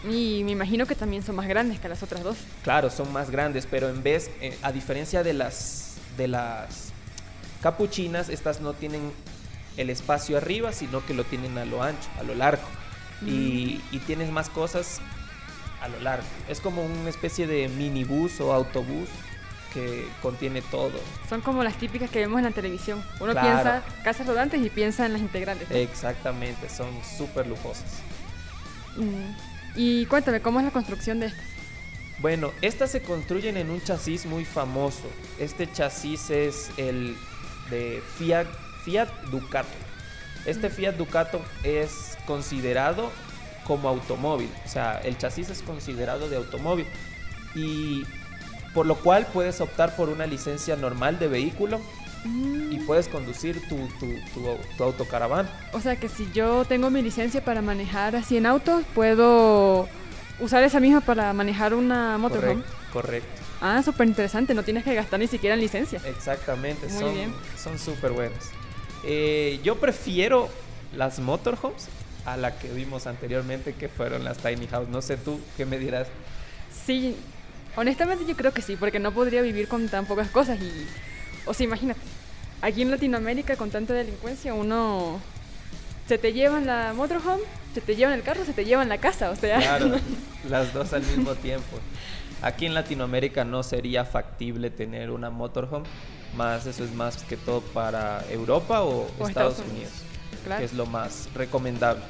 Y 0.10 0.44
me 0.44 0.52
imagino 0.52 0.86
que 0.86 0.96
también 0.96 1.24
son 1.24 1.36
más 1.36 1.48
grandes 1.48 1.80
que 1.80 1.88
las 1.88 2.04
otras 2.04 2.24
dos. 2.24 2.38
Claro, 2.64 2.90
son 2.90 3.12
más 3.14 3.30
grandes, 3.30 3.66
pero 3.70 3.90
en 3.90 4.04
vez, 4.04 4.30
eh, 4.42 4.58
a 4.62 4.72
diferencia 4.72 5.24
de 5.24 5.34
las, 5.34 5.96
de 6.18 6.28
las 6.28 6.92
capuchinas, 7.62 8.30
estas 8.30 8.60
no 8.60 8.74
tienen 8.74 9.12
el 9.78 9.90
espacio 9.90 10.38
arriba, 10.38 10.74
sino 10.74 11.06
que 11.06 11.14
lo 11.14 11.24
tienen 11.24 11.58
a 11.58 11.66
lo 11.66 11.82
ancho, 11.82 12.10
a 12.20 12.24
lo 12.24 12.36
largo. 12.36 12.64
Y, 13.26 13.80
y 13.92 14.00
tienes 14.00 14.30
más 14.32 14.50
cosas 14.50 15.00
a 15.82 15.88
lo 15.88 15.98
largo. 16.02 16.26
Es 16.50 16.60
como 16.60 16.84
una 16.84 17.10
especie 17.10 17.48
de 17.48 17.70
minibús 17.70 18.42
o 18.42 18.54
autobús 18.54 19.08
que 19.74 20.08
contiene 20.22 20.62
todo. 20.62 21.00
Son 21.30 21.42
como 21.42 21.64
las 21.64 21.76
típicas 21.78 22.10
que 22.10 22.20
vemos 22.20 22.38
en 22.40 22.46
la 22.46 22.52
televisión. 22.52 23.04
Uno 23.20 23.32
Claro. 23.32 23.48
piensa 23.50 23.84
casas 24.04 24.28
rodantes 24.28 24.62
y 24.64 24.70
piensa 24.70 25.06
en 25.06 25.14
las 25.14 25.22
integrales. 25.22 25.70
¿no? 25.70 25.76
Exactamente, 25.76 26.70
son 26.70 26.90
súper 27.18 27.48
lujosas. 27.48 27.86
Mm, 28.98 29.54
Y 29.76 30.06
cuéntame, 30.06 30.40
¿cómo 30.40 30.60
es 30.60 30.66
la 30.66 30.72
construcción 30.72 31.20
de 31.20 31.28
estas? 31.28 31.46
Bueno, 32.20 32.52
estas 32.62 32.92
se 32.92 33.02
construyen 33.02 33.58
en 33.58 33.72
un 33.72 33.82
chasis 33.82 34.26
muy 34.28 34.46
famoso. 34.46 35.04
Este 35.40 35.70
chasis 35.72 36.30
es 36.30 36.70
el 36.78 37.18
de 37.72 38.04
Fiat, 38.18 38.46
Fiat 38.86 39.10
Ducato. 39.32 39.68
Este 40.46 40.70
Fiat 40.70 40.94
Ducato 40.96 41.42
es 41.64 42.18
considerado 42.28 43.10
como 43.64 43.90
automóvil, 43.90 44.50
o 44.66 44.68
sea, 44.70 45.00
el 45.06 45.18
chasis 45.18 45.50
es 45.50 45.62
considerado 45.62 46.28
de 46.30 46.36
automóvil 46.36 46.86
y 47.56 48.04
por 48.74 48.86
lo 48.86 48.96
cual 48.96 49.28
puedes 49.32 49.62
optar 49.62 49.96
por 49.96 50.10
una 50.10 50.26
licencia 50.26 50.76
normal 50.76 51.20
de 51.20 51.28
vehículo 51.28 51.80
y 52.26 52.80
puedes 52.86 53.08
conducir 53.08 53.62
tu, 53.68 53.76
tu, 54.00 54.14
tu, 54.34 54.58
tu 54.78 54.84
autocaravana. 54.84 55.50
O 55.74 55.82
sea 55.82 55.96
que 55.98 56.08
si 56.10 56.30
yo 56.34 56.64
tengo 56.66 56.90
mi 56.90 57.02
licencia 57.02 57.44
para 57.44 57.62
manejar 57.62 58.16
así 58.16 58.38
en 58.38 58.46
autos, 58.46 58.84
puedo 58.96 59.88
usar 60.40 60.64
esa 60.64 60.80
misma 60.80 61.02
para 61.02 61.34
manejar 61.34 61.74
una 61.74 62.18
motorhome. 62.18 62.64
Correcto, 62.64 62.94
correcto. 62.94 63.42
Ah, 63.62 63.82
súper 63.84 64.08
interesante, 64.08 64.54
no 64.54 64.64
tienes 64.64 64.84
que 64.84 64.94
gastar 64.94 65.20
ni 65.20 65.28
siquiera 65.28 65.54
en 65.56 65.62
licencia. 65.62 66.02
Exactamente, 66.06 66.88
Muy 66.88 67.00
son 67.00 67.14
bien. 67.14 67.34
son 67.58 67.80
súper 67.80 68.12
buenas. 68.12 68.50
Eh, 69.06 69.60
yo 69.64 69.76
prefiero 69.76 70.50
las 70.96 71.20
motorhomes 71.20 71.88
a 72.26 72.38
la 72.38 72.58
que 72.58 72.70
vimos 72.70 73.06
anteriormente, 73.08 73.74
que 73.74 73.90
fueron 73.90 74.24
las 74.24 74.38
tiny 74.38 74.68
house. 74.68 74.88
No 74.90 75.02
sé 75.02 75.18
tú, 75.18 75.40
¿qué 75.58 75.66
me 75.66 75.78
dirás? 75.78 76.08
Sí, 76.86 77.16
honestamente 77.76 78.26
yo 78.26 78.36
creo 78.36 78.54
que 78.54 78.62
sí, 78.62 78.76
porque 78.76 79.00
no 79.00 79.12
podría 79.12 79.42
vivir 79.42 79.68
con 79.68 79.88
tan 79.90 80.06
pocas 80.06 80.30
cosas 80.30 80.60
y... 80.62 80.88
O 81.46 81.54
sea, 81.54 81.66
imagínate, 81.66 82.00
aquí 82.62 82.82
en 82.82 82.92
Latinoamérica 82.92 83.56
con 83.56 83.70
tanta 83.70 83.94
delincuencia 83.94 84.54
uno... 84.54 85.20
Se 86.08 86.18
te 86.18 86.34
llevan 86.34 86.66
la 86.66 86.94
motorhome, 86.94 87.44
se 87.74 87.80
te 87.80 87.96
llevan 87.96 88.14
el 88.16 88.24
carro, 88.24 88.44
se 88.44 88.52
te 88.52 88.66
llevan 88.66 88.90
la 88.90 88.98
casa, 88.98 89.30
o 89.30 89.36
sea... 89.36 89.58
Claro, 89.60 89.96
las 90.50 90.74
dos 90.74 90.92
al 90.92 91.02
mismo 91.02 91.34
tiempo. 91.36 91.80
Aquí 92.42 92.66
en 92.66 92.74
Latinoamérica 92.74 93.46
no 93.46 93.64
sería 93.64 94.04
factible 94.04 94.70
tener 94.70 95.12
una 95.12 95.30
motorhome, 95.30 95.86
más 96.36 96.66
eso 96.66 96.84
es 96.84 96.94
más 96.94 97.24
que 97.24 97.38
todo 97.38 97.62
para 97.62 98.26
Europa 98.30 98.84
o, 98.84 99.08
O 99.18 99.28
Estados, 99.28 99.30
Estados 99.30 99.60
Unidos, 99.60 99.72
Unidos, 99.72 100.44
claro. 100.44 100.60
que 100.60 100.66
es 100.66 100.74
lo 100.74 100.86
más 100.86 101.30
recomendable. 101.34 102.04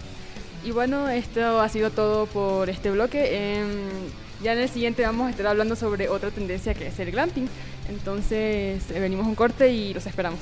Y 0.64 0.72
bueno, 0.72 1.10
esto 1.10 1.60
ha 1.60 1.70
sido 1.70 1.92
todo 1.92 2.26
por 2.26 2.70
este 2.70 2.90
bloque. 2.90 3.58
Em, 3.58 3.90
ya 4.44 4.54
en 4.54 4.60
el 4.60 4.70
siguiente 4.70 5.04
vamos 5.04 5.28
a 5.28 5.30
estar 5.32 5.48
hablando 5.48 5.76
sobre 5.76 6.10
otra 6.10 6.30
tendencia 6.30 6.74
que 6.74 6.88
es 6.88 7.00
el 7.00 7.12
glamping. 7.12 7.48
Entonces 7.90 8.84
eh, 8.92 9.00
venimos 9.00 9.26
a 9.26 9.30
un 9.30 9.36
corte 9.36 9.72
y 9.72 9.94
los 9.94 10.06
esperamos. 10.06 10.40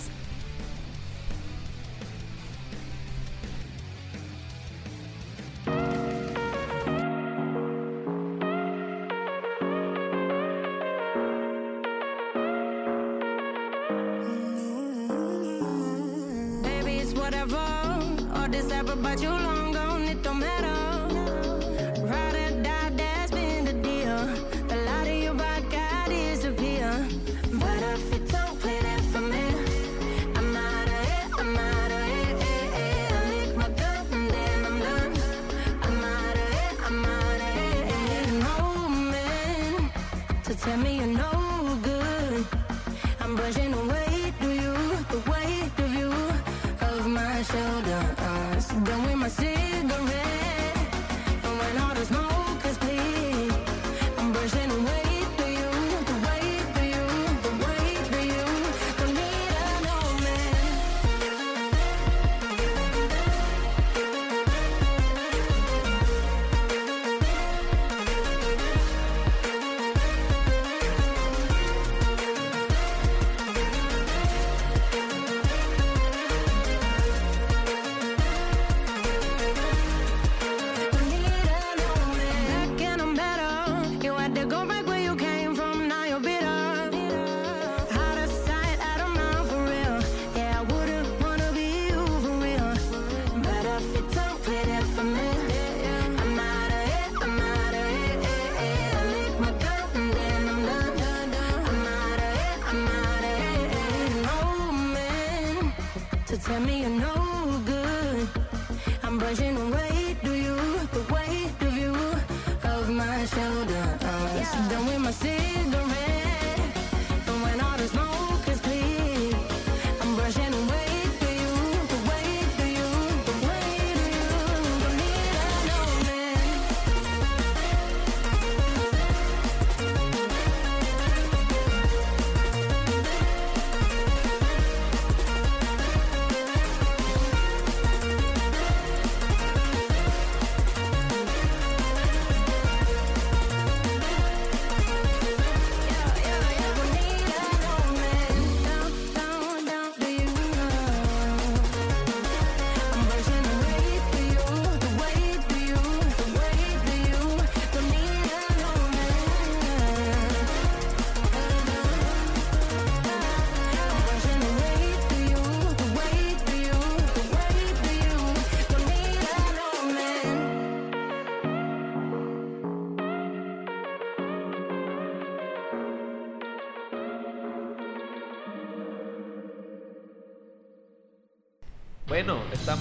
Tell 40.62 40.78
me 40.78 40.98
you're 40.98 41.08
no 41.08 41.41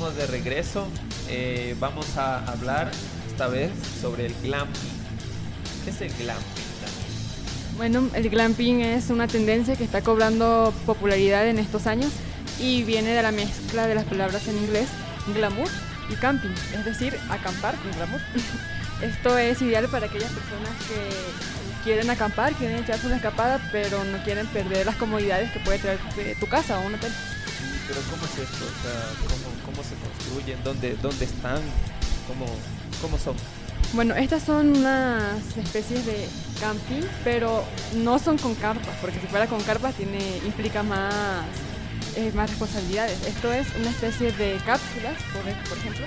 estamos 0.01 0.17
de 0.17 0.27
regreso. 0.29 0.89
Eh, 1.29 1.77
vamos 1.79 2.17
a 2.17 2.39
hablar 2.51 2.91
esta 3.31 3.49
vez 3.49 3.71
sobre 4.01 4.25
el 4.25 4.35
glamping. 4.43 4.81
¿Qué 5.85 5.91
es 5.91 6.01
el 6.01 6.09
glamping? 6.15 6.65
Bueno, 7.77 8.09
el 8.15 8.31
glamping 8.31 8.81
es 8.81 9.11
una 9.11 9.29
tendencia 9.29 9.77
que 9.77 9.85
está 9.85 10.01
cobrando 10.01 10.73
popularidad 10.87 11.47
en 11.47 11.59
estos 11.59 11.87
años 11.87 12.13
y 12.59 12.83
viene 12.85 13.11
de 13.11 13.23
la 13.23 13.31
mezcla 13.31 13.87
de 13.87 13.95
las 13.95 14.05
palabras 14.05 14.49
en 14.49 14.57
inglés 14.57 14.89
glamour 15.35 15.69
y 16.09 16.15
camping, 16.15 16.55
es 16.79 16.85
decir, 16.87 17.15
acampar 17.29 17.75
con 17.75 17.93
glamour. 17.93 18.21
Esto 19.03 19.37
es 19.37 19.61
ideal 19.61 19.87
para 19.89 20.07
aquellas 20.07 20.33
personas 20.33 20.71
que 20.89 21.85
quieren 21.85 22.09
acampar, 22.09 22.55
quieren 22.55 22.79
echarse 22.79 23.07
una 23.07 23.17
escapada, 23.17 23.61
pero 23.71 24.03
no 24.05 24.17
quieren 24.25 24.47
perder 24.47 24.87
las 24.87 24.97
comodidades 24.97 25.53
que 25.53 25.61
puede 25.61 25.79
traer 25.79 25.99
tu 26.41 26.47
casa 26.47 26.79
o 26.79 26.87
un 26.87 26.95
hotel. 26.95 27.13
Pero 27.91 28.03
¿cómo 28.09 28.25
es 28.25 28.39
esto? 28.39 28.65
¿cómo, 29.67 29.83
se 29.83 29.97
construyen? 29.97 30.63
¿Dónde, 30.63 30.97
dónde 31.03 31.25
están? 31.25 31.61
¿Cómo, 32.29 32.47
¿Cómo 33.03 33.19
son? 33.19 33.35
Bueno, 33.95 34.15
estas 34.15 34.45
son 34.45 34.77
unas 34.77 35.57
especies 35.57 36.07
de 36.07 36.29
camping, 36.61 37.03
pero 37.25 37.65
no 37.97 38.21
son 38.21 38.39
con 38.39 38.55
carpas, 38.55 38.95
porque 39.01 39.19
si 39.19 39.27
fuera 39.27 39.49
con 39.49 39.61
carpas 39.63 39.97
tiene, 39.97 40.21
implica 40.47 40.85
más, 40.85 41.13
eh, 42.15 42.31
más 42.33 42.49
responsabilidades. 42.51 43.27
Esto 43.27 43.53
es 43.53 43.67
una 43.81 43.91
especie 43.91 44.31
de 44.31 44.57
cápsulas, 44.65 45.21
por 45.67 45.77
ejemplo, 45.77 46.07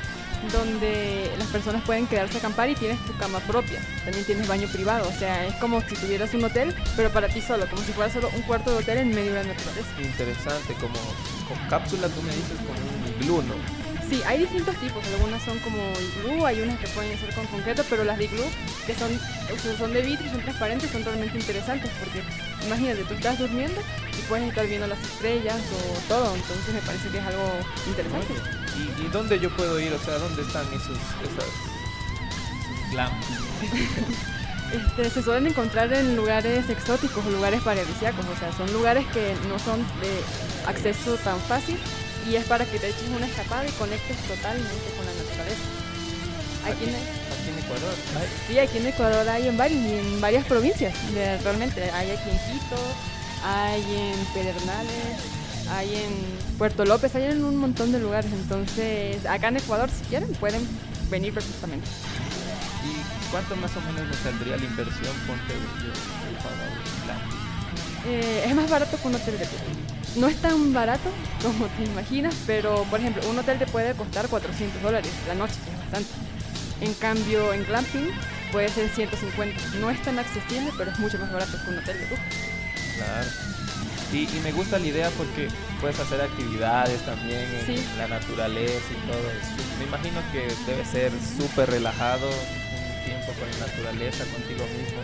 donde 0.51 1.31
las 1.37 1.47
personas 1.47 1.83
pueden 1.83 2.07
quedarse 2.07 2.35
a 2.35 2.39
acampar 2.39 2.69
y 2.69 2.75
tienes 2.75 3.03
tu 3.05 3.15
cama 3.17 3.39
propia. 3.39 3.79
También 4.03 4.25
tienes 4.25 4.47
baño 4.47 4.67
privado, 4.67 5.07
o 5.07 5.19
sea, 5.19 5.45
es 5.45 5.55
como 5.55 5.81
si 5.81 5.95
tuvieras 5.95 6.33
un 6.33 6.43
hotel, 6.43 6.75
pero 6.95 7.09
para 7.11 7.27
ti 7.27 7.41
solo, 7.41 7.67
como 7.69 7.81
si 7.83 7.91
fuera 7.93 8.11
solo 8.11 8.29
un 8.35 8.41
cuarto 8.43 8.71
de 8.71 8.77
hotel 8.77 8.97
en 8.99 9.09
medio 9.09 9.33
de 9.33 9.43
la 9.43 9.53
naturaleza. 9.53 9.89
Interesante, 10.01 10.73
como 10.75 10.99
con 11.47 11.69
cápsula 11.69 12.07
tú 12.09 12.21
me 12.21 12.35
dices 12.35 12.57
con 12.57 12.75
un 12.75 13.21
iglú, 13.21 13.41
¿no? 13.43 13.92
Sí, 14.13 14.21
hay 14.27 14.41
distintos 14.41 14.75
tipos. 14.75 15.03
Algunas 15.07 15.41
son 15.41 15.57
como 15.57 15.79
iglú, 15.99 16.45
hay 16.45 16.61
unas 16.61 16.77
que 16.77 16.87
pueden 16.89 17.17
ser 17.17 17.33
con 17.33 17.47
concreto, 17.47 17.83
pero 17.89 18.03
las 18.03 18.19
de 18.19 18.25
iglú, 18.25 18.43
que 18.85 18.93
son, 18.93 19.09
o 19.11 19.57
sea, 19.59 19.75
son 19.75 19.91
de 19.91 20.03
vidrio 20.03 20.29
son 20.29 20.39
transparentes, 20.41 20.91
son 20.91 21.03
realmente 21.03 21.35
interesantes 21.35 21.89
porque 21.97 22.21
imagínate, 22.63 23.05
tú 23.05 23.15
estás 23.15 23.39
durmiendo 23.39 23.81
y 24.15 24.21
puedes 24.29 24.49
estar 24.49 24.67
viendo 24.67 24.85
las 24.85 24.99
estrellas 24.99 25.57
o 25.57 25.97
todo, 26.07 26.35
entonces 26.35 26.75
me 26.75 26.81
parece 26.81 27.09
que 27.09 27.17
es 27.17 27.25
algo 27.25 27.57
interesante. 27.87 28.33
¿Y, 28.77 29.01
y 29.01 29.07
dónde 29.07 29.39
yo 29.39 29.49
puedo 29.49 29.79
ir? 29.79 29.91
O 29.91 29.97
sea, 29.97 30.19
¿dónde 30.19 30.43
están 30.43 30.67
esos, 30.67 30.99
esas, 31.23 31.49
esos? 32.91 33.09
Este, 34.73 35.07
se 35.07 35.21
suelen 35.21 35.45
encontrar 35.45 35.93
en 35.93 36.15
lugares 36.15 36.67
exóticos 36.67 37.23
o 37.23 37.29
lugares 37.29 37.61
paradisíacos, 37.61 38.25
o 38.25 38.39
sea, 38.39 38.51
son 38.53 38.73
lugares 38.73 39.05
que 39.13 39.35
no 39.47 39.59
son 39.59 39.79
de 40.01 40.67
acceso 40.67 41.15
tan 41.17 41.39
fácil 41.41 41.77
y 42.29 42.35
es 42.35 42.45
para 42.45 42.65
que 42.65 42.79
te 42.79 42.89
eches 42.89 43.03
una 43.15 43.25
escapada 43.27 43.65
y 43.67 43.71
conectes 43.71 44.17
totalmente 44.27 44.87
con 44.97 45.05
la 45.05 45.13
naturaleza. 45.13 45.63
Aquí 46.65 46.83
en, 46.85 46.95
aquí 46.95 47.49
en 47.51 47.59
Ecuador. 47.59 47.93
Ay, 48.19 48.27
Sí, 48.47 48.59
aquí 48.59 48.77
en 48.77 48.87
Ecuador 48.87 49.27
hay 49.29 49.47
en 49.49 49.57
varios, 49.57 49.81
y 49.81 49.93
en 49.99 50.21
varias 50.21 50.45
provincias, 50.45 50.93
de- 51.13 51.37
realmente. 51.39 51.91
Hay 51.91 52.11
aquí 52.11 52.29
en 52.29 52.37
Quito, 52.37 52.77
hay 53.45 53.81
en 53.81 54.25
Pedernales, 54.33 55.17
hay 55.69 55.95
en 55.95 56.57
Puerto 56.57 56.85
López, 56.85 57.13
hay 57.15 57.25
en 57.25 57.43
un 57.43 57.57
montón 57.57 57.91
de 57.91 57.99
lugares. 57.99 58.31
Entonces, 58.31 59.25
acá 59.25 59.49
en 59.49 59.57
Ecuador, 59.57 59.89
si 59.89 60.05
quieren, 60.05 60.29
pueden 60.35 60.65
venir 61.09 61.33
perfectamente. 61.33 61.87
¿Y 62.85 63.31
cuánto 63.31 63.55
más 63.57 63.71
o 63.75 63.81
menos 63.81 64.07
me 64.07 64.15
saldría 64.23 64.55
la 64.57 64.63
inversión? 64.63 65.03
Yo 65.03 65.33
para 66.43 66.55
un 66.69 67.03
glamping. 67.05 67.39
Eh, 68.05 68.43
es 68.47 68.55
más 68.55 68.69
barato 68.69 68.97
que 69.01 69.07
un 69.07 69.15
hotel 69.15 69.37
de 69.39 69.45
playa. 69.45 70.02
No 70.15 70.27
es 70.27 70.35
tan 70.37 70.73
barato 70.73 71.09
como 71.41 71.65
te 71.67 71.83
imaginas, 71.85 72.35
pero 72.45 72.83
por 72.85 72.99
ejemplo, 72.99 73.27
un 73.29 73.39
hotel 73.39 73.57
te 73.57 73.65
puede 73.65 73.93
costar 73.95 74.27
400 74.27 74.81
dólares 74.81 75.11
la 75.27 75.33
noche, 75.33 75.55
que 75.65 75.71
es 75.71 75.77
bastante. 75.79 76.09
En 76.81 76.93
cambio, 76.95 77.53
en 77.53 77.65
glamping 77.65 78.09
puede 78.51 78.69
ser 78.69 78.89
150. 78.89 79.59
No 79.79 79.89
es 79.89 80.01
tan 80.03 80.19
accesible, 80.19 80.71
pero 80.77 80.91
es 80.91 80.99
mucho 80.99 81.17
más 81.17 81.31
barato 81.31 81.53
que 81.63 81.71
un 81.71 81.77
hotel 81.79 81.97
de 81.99 82.09
lujo. 82.09 82.21
Claro. 82.97 83.27
Y, 84.11 84.17
y 84.29 84.41
me 84.43 84.51
gusta 84.51 84.77
la 84.77 84.85
idea 84.85 85.09
porque 85.17 85.47
puedes 85.81 85.99
hacer 85.99 86.21
actividades 86.21 87.01
también 87.03 87.39
en 87.59 87.65
Sí. 87.65 87.83
la 87.97 88.07
naturaleza 88.07 88.85
y 88.91 89.07
todo. 89.11 89.31
Es- 89.31 89.79
Me 89.79 89.85
imagino 89.85 90.21
que 90.31 90.47
debe 90.71 90.85
ser 90.85 91.11
súper 91.37 91.71
relajado 91.71 92.27
un 92.29 93.05
tiempo 93.05 93.33
con 93.39 93.49
la 93.49 93.65
naturaleza, 93.65 94.23
contigo 94.25 94.63
mismo. 94.77 95.01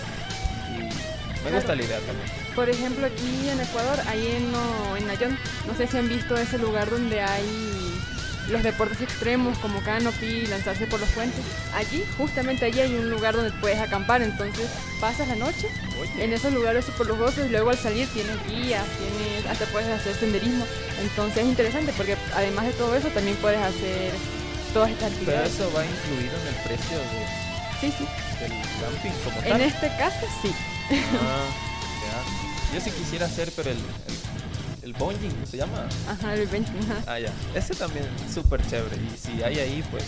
Y 0.77 1.08
me 1.43 1.49
Claro. 1.49 1.56
gusta 1.58 1.75
la 1.75 1.84
idea 1.84 1.99
también. 1.99 2.30
Por 2.56 2.69
ejemplo, 2.69 3.06
aquí 3.06 3.49
en 3.49 3.60
Ecuador, 3.62 3.99
ahí 4.08 4.28
en, 4.38 4.52
no, 4.52 4.97
en 4.97 5.08
Nayón, 5.08 5.38
no 5.67 5.75
sé 5.75 5.88
si 5.88 5.97
han 5.97 6.10
visto 6.10 6.36
ese 6.36 6.58
lugar 6.58 6.89
donde 6.89 7.21
hay 7.21 7.95
los 8.49 8.63
deportes 8.63 8.99
extremos 9.02 9.58
como 9.60 9.80
canopy, 9.84 10.47
lanzarse 10.47 10.88
por 10.88 10.99
los 10.99 11.10
puentes. 11.10 11.39
Allí, 11.75 12.04
justamente 12.17 12.65
allí 12.65 12.80
hay 12.82 12.95
un 12.95 13.12
lugar 13.12 13.36
donde 13.36 13.52
puedes 13.62 13.80
acampar, 13.80 14.23
entonces 14.23 14.65
pasas 14.99 15.28
la 15.28 15.36
noche 15.36 15.67
Oye, 16.02 16.23
en 16.23 16.34
esos 16.34 16.52
lugares 16.52 16.84
súper 16.86 17.06
lujosos 17.08 17.45
y 17.45 17.49
luego 17.49 17.69
al 17.69 17.78
salir 17.78 18.08
tienes 18.08 18.36
guías, 18.47 18.86
tienes, 18.97 19.45
hasta 19.47 19.65
puedes 19.67 19.88
hacer 19.89 20.15
senderismo. 20.15 20.65
Entonces 20.99 21.43
es 21.43 21.45
interesante 21.49 21.93
porque 21.95 22.17
además 22.36 22.65
de 22.65 22.71
todo 22.73 22.95
eso 22.95 23.10
también 23.10 23.38
puedes 23.38 23.60
hacer 23.62 24.12
todas 24.73 24.89
estas 24.89 25.10
pero 25.12 25.19
actividades. 25.38 25.54
eso 25.54 25.71
va 25.75 25.86
incluido 25.86 26.34
en 26.41 26.47
el 26.47 26.56
precio 26.63 26.97
de- 26.97 27.80
Sí, 27.80 27.93
sí. 27.97 28.06
del 28.39 28.52
camping 28.82 29.12
como 29.23 29.41
En 29.56 29.62
este 29.62 29.88
caso 29.99 30.25
sí. 30.41 30.52
Ah. 30.91 32.73
Yo 32.73 32.80
sí 32.80 32.91
quisiera 32.91 33.25
hacer, 33.25 33.52
pero 33.56 33.71
el, 33.71 33.78
el, 33.78 34.84
el 34.84 34.93
bungee, 34.93 35.32
¿se 35.49 35.58
llama? 35.58 35.88
Ajá, 36.08 36.36
el 36.36 36.47
20. 36.47 36.71
ajá. 36.71 37.04
Ah, 37.08 37.19
ya. 37.19 37.32
Ese 37.56 37.73
también 37.73 38.06
es 38.28 38.34
súper 38.34 38.62
chévere. 38.67 38.95
Y 38.97 39.17
si 39.17 39.41
hay 39.41 39.58
ahí, 39.60 39.84
pues 39.89 40.04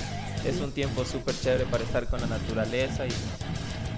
es 0.46 0.62
un 0.62 0.72
tiempo 0.72 1.04
súper 1.04 1.36
chévere 1.40 1.66
para 1.66 1.84
estar 1.84 2.08
con 2.08 2.22
la 2.22 2.28
naturaleza 2.28 3.06
y, 3.08 3.12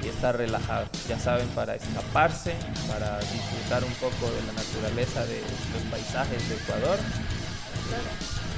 y 0.06 0.08
estar 0.08 0.38
relajado. 0.38 0.88
Ya 1.10 1.20
saben, 1.20 1.48
para 1.50 1.76
escaparse, 1.76 2.54
para 2.88 3.20
disfrutar 3.20 3.84
un 3.84 3.94
poco 3.96 4.32
de 4.32 4.42
la 4.48 4.54
naturaleza 4.54 5.26
de 5.26 5.42
los 5.74 5.84
paisajes 5.92 6.48
de 6.50 6.56
Ecuador. 6.56 7.00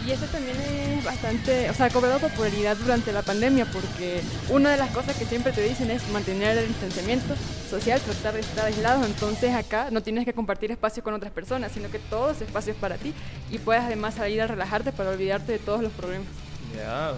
Y 0.05 0.11
esto 0.11 0.27
también 0.27 0.55
es 0.61 1.03
bastante, 1.03 1.67
o 1.71 1.73
sea, 1.73 1.87
ha 1.87 1.89
cobrado 1.89 2.19
popularidad 2.19 2.77
durante 2.77 3.11
la 3.11 3.23
pandemia 3.23 3.65
porque 3.65 4.21
una 4.49 4.69
de 4.69 4.77
las 4.77 4.91
cosas 4.91 5.15
que 5.15 5.25
siempre 5.25 5.51
te 5.51 5.63
dicen 5.63 5.89
es 5.89 6.07
mantener 6.09 6.59
el 6.59 6.67
distanciamiento 6.67 7.33
social, 7.65 7.99
tratar 8.01 8.33
de 8.33 8.39
estar 8.41 8.65
aislados. 8.65 9.05
Entonces 9.05 9.53
acá 9.53 9.89
no 9.91 10.01
tienes 10.01 10.25
que 10.25 10.33
compartir 10.33 10.71
espacio 10.71 11.03
con 11.03 11.13
otras 11.13 11.31
personas, 11.31 11.71
sino 11.71 11.89
que 11.89 11.99
todo 11.99 12.31
ese 12.31 12.45
espacio 12.45 12.73
es 12.73 12.79
para 12.79 12.97
ti 12.97 13.13
y 13.51 13.57
puedes 13.57 13.83
además 13.83 14.15
salir 14.15 14.41
a 14.41 14.47
relajarte 14.47 14.91
para 14.91 15.09
olvidarte 15.09 15.51
de 15.51 15.59
todos 15.59 15.81
los 15.81 15.91
problemas. 15.93 16.27
Ya, 16.75 17.13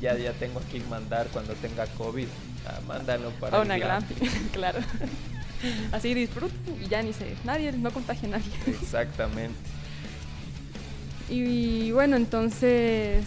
ya, 0.00 0.18
ya 0.18 0.32
tengo 0.32 0.60
que 0.70 0.80
mandar 0.80 1.28
cuando 1.28 1.54
tenga 1.54 1.86
COVID. 1.86 2.26
Ah, 2.66 2.80
mándalo 2.86 3.30
para 3.40 3.56
A 3.56 3.60
el 3.60 3.66
una 3.66 3.78
glamping. 3.78 4.16
claro. 4.52 4.80
Así 5.92 6.14
disfruta 6.14 6.54
y 6.80 6.86
ya 6.86 7.02
ni 7.02 7.12
se, 7.12 7.34
nadie, 7.44 7.72
no 7.72 7.90
contagia 7.90 8.28
a 8.28 8.32
nadie. 8.32 8.50
Exactamente. 8.66 9.58
Y 11.28 11.90
bueno, 11.92 12.16
entonces, 12.16 13.24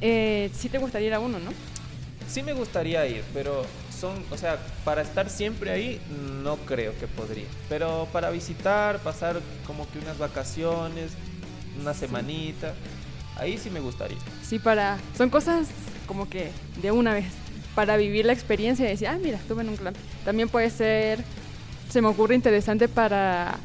eh, 0.00 0.50
sí 0.54 0.68
te 0.68 0.78
gustaría 0.78 1.08
ir 1.08 1.14
a 1.14 1.20
uno, 1.20 1.38
¿no? 1.38 1.50
Sí 2.28 2.42
me 2.42 2.52
gustaría 2.52 3.06
ir, 3.06 3.22
pero 3.32 3.64
son, 3.96 4.22
o 4.30 4.36
sea, 4.36 4.58
para 4.84 5.02
estar 5.02 5.30
siempre 5.30 5.70
ahí, 5.70 6.00
no 6.42 6.56
creo 6.58 6.96
que 6.98 7.06
podría. 7.06 7.46
Pero 7.68 8.08
para 8.12 8.30
visitar, 8.30 8.98
pasar 9.00 9.40
como 9.66 9.90
que 9.90 9.98
unas 9.98 10.18
vacaciones, 10.18 11.12
una 11.80 11.94
semanita, 11.94 12.74
ahí 13.36 13.58
sí 13.58 13.70
me 13.70 13.80
gustaría. 13.80 14.18
Sí, 14.42 14.58
para... 14.58 14.98
Son 15.16 15.30
cosas 15.30 15.68
como 16.06 16.28
que 16.28 16.50
de 16.80 16.92
una 16.92 17.14
vez, 17.14 17.26
para 17.74 17.96
vivir 17.96 18.24
la 18.24 18.32
experiencia 18.32 18.86
y 18.86 18.88
decir, 18.88 19.08
ah, 19.08 19.18
mira, 19.20 19.38
estuve 19.38 19.62
en 19.62 19.70
un 19.70 19.76
glamping. 19.76 20.02
También 20.24 20.48
puede 20.48 20.70
ser, 20.70 21.24
se 21.90 22.00
me 22.00 22.08
ocurre 22.08 22.34
interesante 22.34 22.88
para, 22.88 23.58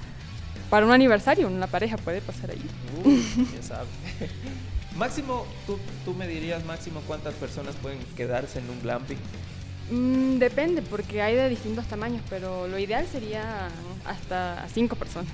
para 0.70 0.86
un 0.86 0.92
aniversario, 0.92 1.48
una 1.48 1.68
pareja 1.68 1.98
puede 1.98 2.22
pasar 2.22 2.52
ahí. 2.52 2.62
Uy, 3.04 3.24
ya 3.56 3.64
sabes. 3.64 3.90
máximo, 4.96 5.46
tú, 5.66 5.78
tú 6.06 6.14
me 6.14 6.28
dirías 6.28 6.66
máximo 6.66 7.02
cuántas 7.08 7.34
personas 7.36 7.76
pueden 7.76 8.00
quedarse 8.16 8.60
en 8.60 8.70
un 8.70 8.82
glamping. 8.82 9.18
Mm, 9.92 10.38
depende, 10.40 10.82
porque 10.82 11.22
hay 11.22 11.36
de 11.36 11.50
distintos 11.50 11.86
tamaños, 11.86 12.22
pero 12.30 12.68
lo 12.68 12.80
ideal 12.80 13.06
sería 13.12 13.68
hasta 14.06 14.66
cinco 14.74 14.96
personas. 14.96 15.32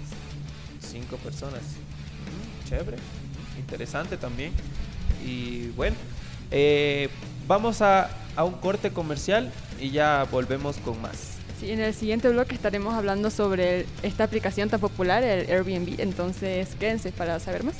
Cinco 0.81 1.17
personas. 1.17 1.61
Mm, 1.61 2.67
chévere. 2.69 2.97
Interesante 3.59 4.17
también. 4.17 4.51
Y 5.25 5.67
bueno, 5.69 5.95
eh, 6.51 7.09
vamos 7.47 7.81
a, 7.81 8.09
a 8.35 8.43
un 8.43 8.53
corte 8.53 8.91
comercial 8.91 9.51
y 9.79 9.91
ya 9.91 10.25
volvemos 10.31 10.77
con 10.77 11.01
más. 11.01 11.33
Sí, 11.59 11.71
en 11.71 11.79
el 11.81 11.93
siguiente 11.93 12.29
bloque 12.29 12.53
estaremos 12.53 12.93
hablando 12.93 13.29
sobre 13.31 13.79
el- 13.81 13.85
esta 14.03 14.23
aplicación 14.23 14.69
tan 14.69 14.79
popular, 14.79 15.23
el 15.23 15.49
Airbnb, 15.49 15.99
entonces 15.99 16.69
quédense 16.79 17.11
para 17.11 17.39
saber 17.39 17.63
más. 17.63 17.75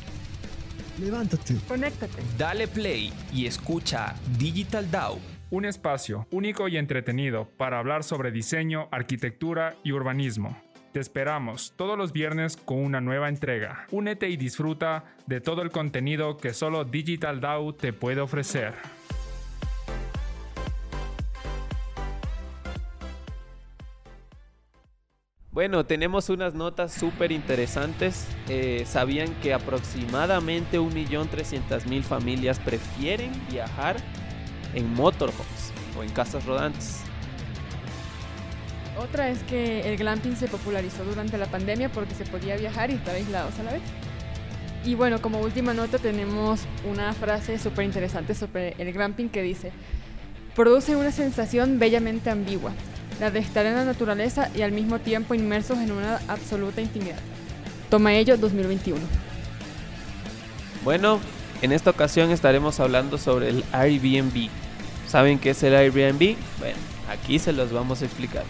Levántate. 0.99 1.55
Conéctate. 1.67 2.23
Dale 2.39 2.67
play 2.67 3.13
y 3.31 3.45
escucha 3.45 4.15
Digital 4.39 4.89
DAO. 4.89 5.19
Un 5.49 5.63
espacio 5.63 6.27
único 6.29 6.67
y 6.67 6.75
entretenido 6.75 7.47
para 7.55 7.79
hablar 7.79 8.03
sobre 8.03 8.31
diseño, 8.31 8.89
arquitectura 8.91 9.77
y 9.81 9.93
urbanismo. 9.93 10.61
Te 10.91 10.99
esperamos 10.99 11.73
todos 11.77 11.97
los 11.97 12.11
viernes 12.11 12.57
con 12.57 12.79
una 12.79 12.99
nueva 12.99 13.29
entrega. 13.29 13.87
Únete 13.91 14.27
y 14.27 14.35
disfruta 14.35 15.05
de 15.25 15.39
todo 15.39 15.61
el 15.61 15.71
contenido 15.71 16.35
que 16.35 16.53
solo 16.53 16.83
Digital 16.83 17.39
DAO 17.39 17.73
te 17.73 17.93
puede 17.93 18.19
ofrecer. 18.19 18.73
Bueno, 25.51 25.85
tenemos 25.85 26.29
unas 26.29 26.55
notas 26.55 26.91
súper 26.91 27.31
interesantes. 27.31 28.27
Eh, 28.49 28.83
¿Sabían 28.85 29.33
que 29.35 29.53
aproximadamente 29.53 30.77
1.300.000 30.77 32.03
familias 32.03 32.59
prefieren 32.59 33.31
viajar 33.49 33.95
en 34.73 34.93
motorhomes 34.93 35.71
o 35.97 36.03
en 36.03 36.09
casas 36.09 36.45
rodantes? 36.45 37.01
Otra 38.99 39.29
es 39.29 39.43
que 39.43 39.81
el 39.81 39.97
glamping 39.97 40.35
se 40.35 40.47
popularizó 40.47 41.03
durante 41.05 41.37
la 41.37 41.45
pandemia 41.45 41.89
porque 41.89 42.15
se 42.15 42.25
podía 42.25 42.57
viajar 42.57 42.89
y 42.89 42.95
estar 42.95 43.15
aislados 43.15 43.57
a 43.59 43.63
la 43.63 43.73
vez. 43.73 43.81
Y 44.83 44.95
bueno, 44.95 45.21
como 45.21 45.39
última 45.39 45.73
nota 45.73 45.99
tenemos 45.99 46.61
una 46.89 47.13
frase 47.13 47.59
súper 47.59 47.85
interesante 47.85 48.33
sobre 48.33 48.73
el 48.79 48.91
glamping 48.93 49.29
que 49.29 49.41
dice, 49.41 49.71
produce 50.55 50.95
una 50.95 51.11
sensación 51.11 51.77
bellamente 51.77 52.29
ambigua, 52.29 52.71
la 53.19 53.29
de 53.29 53.39
estar 53.39 53.65
en 53.65 53.75
la 53.75 53.85
naturaleza 53.85 54.49
y 54.55 54.61
al 54.61 54.71
mismo 54.71 54.99
tiempo 54.99 55.35
inmersos 55.35 55.77
en 55.77 55.91
una 55.91 56.19
absoluta 56.27 56.81
intimidad. 56.81 57.19
Toma 57.89 58.13
ello 58.15 58.37
2021. 58.37 58.99
Bueno, 60.83 61.19
en 61.61 61.71
esta 61.71 61.89
ocasión 61.89 62.31
estaremos 62.31 62.79
hablando 62.79 63.17
sobre 63.17 63.49
el 63.49 63.63
Airbnb. 63.71 64.49
¿Saben 65.07 65.39
qué 65.39 65.51
es 65.51 65.63
el 65.63 65.75
Airbnb? 65.75 66.35
Bueno, 66.59 66.77
aquí 67.09 67.39
se 67.39 67.53
los 67.53 67.71
vamos 67.71 68.01
a 68.01 68.05
explicar. 68.05 68.43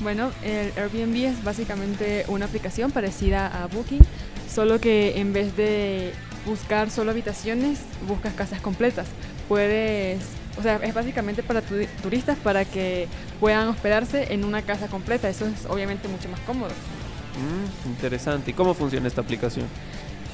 Bueno, 0.00 0.30
el 0.42 0.72
Airbnb 0.76 1.16
es 1.24 1.42
básicamente 1.42 2.24
una 2.28 2.44
aplicación 2.44 2.90
parecida 2.90 3.46
a 3.62 3.66
Booking, 3.66 4.02
solo 4.52 4.78
que 4.80 5.18
en 5.18 5.32
vez 5.32 5.56
de 5.56 6.12
buscar 6.44 6.90
solo 6.90 7.10
habitaciones, 7.10 7.78
buscas 8.06 8.34
casas 8.34 8.60
completas. 8.60 9.06
Puedes, 9.48 10.20
o 10.58 10.62
sea, 10.62 10.76
es 10.76 10.92
básicamente 10.92 11.42
para 11.42 11.62
tu- 11.62 11.86
turistas 12.02 12.36
para 12.38 12.64
que 12.64 13.08
puedan 13.40 13.68
hospedarse 13.68 14.32
en 14.34 14.44
una 14.44 14.60
casa 14.62 14.86
completa. 14.88 15.28
Eso 15.28 15.46
es 15.46 15.64
obviamente 15.68 16.08
mucho 16.08 16.28
más 16.28 16.40
cómodo. 16.40 16.70
Mm, 17.36 17.88
interesante. 17.88 18.50
¿Y 18.50 18.54
cómo 18.54 18.74
funciona 18.74 19.08
esta 19.08 19.22
aplicación? 19.22 19.66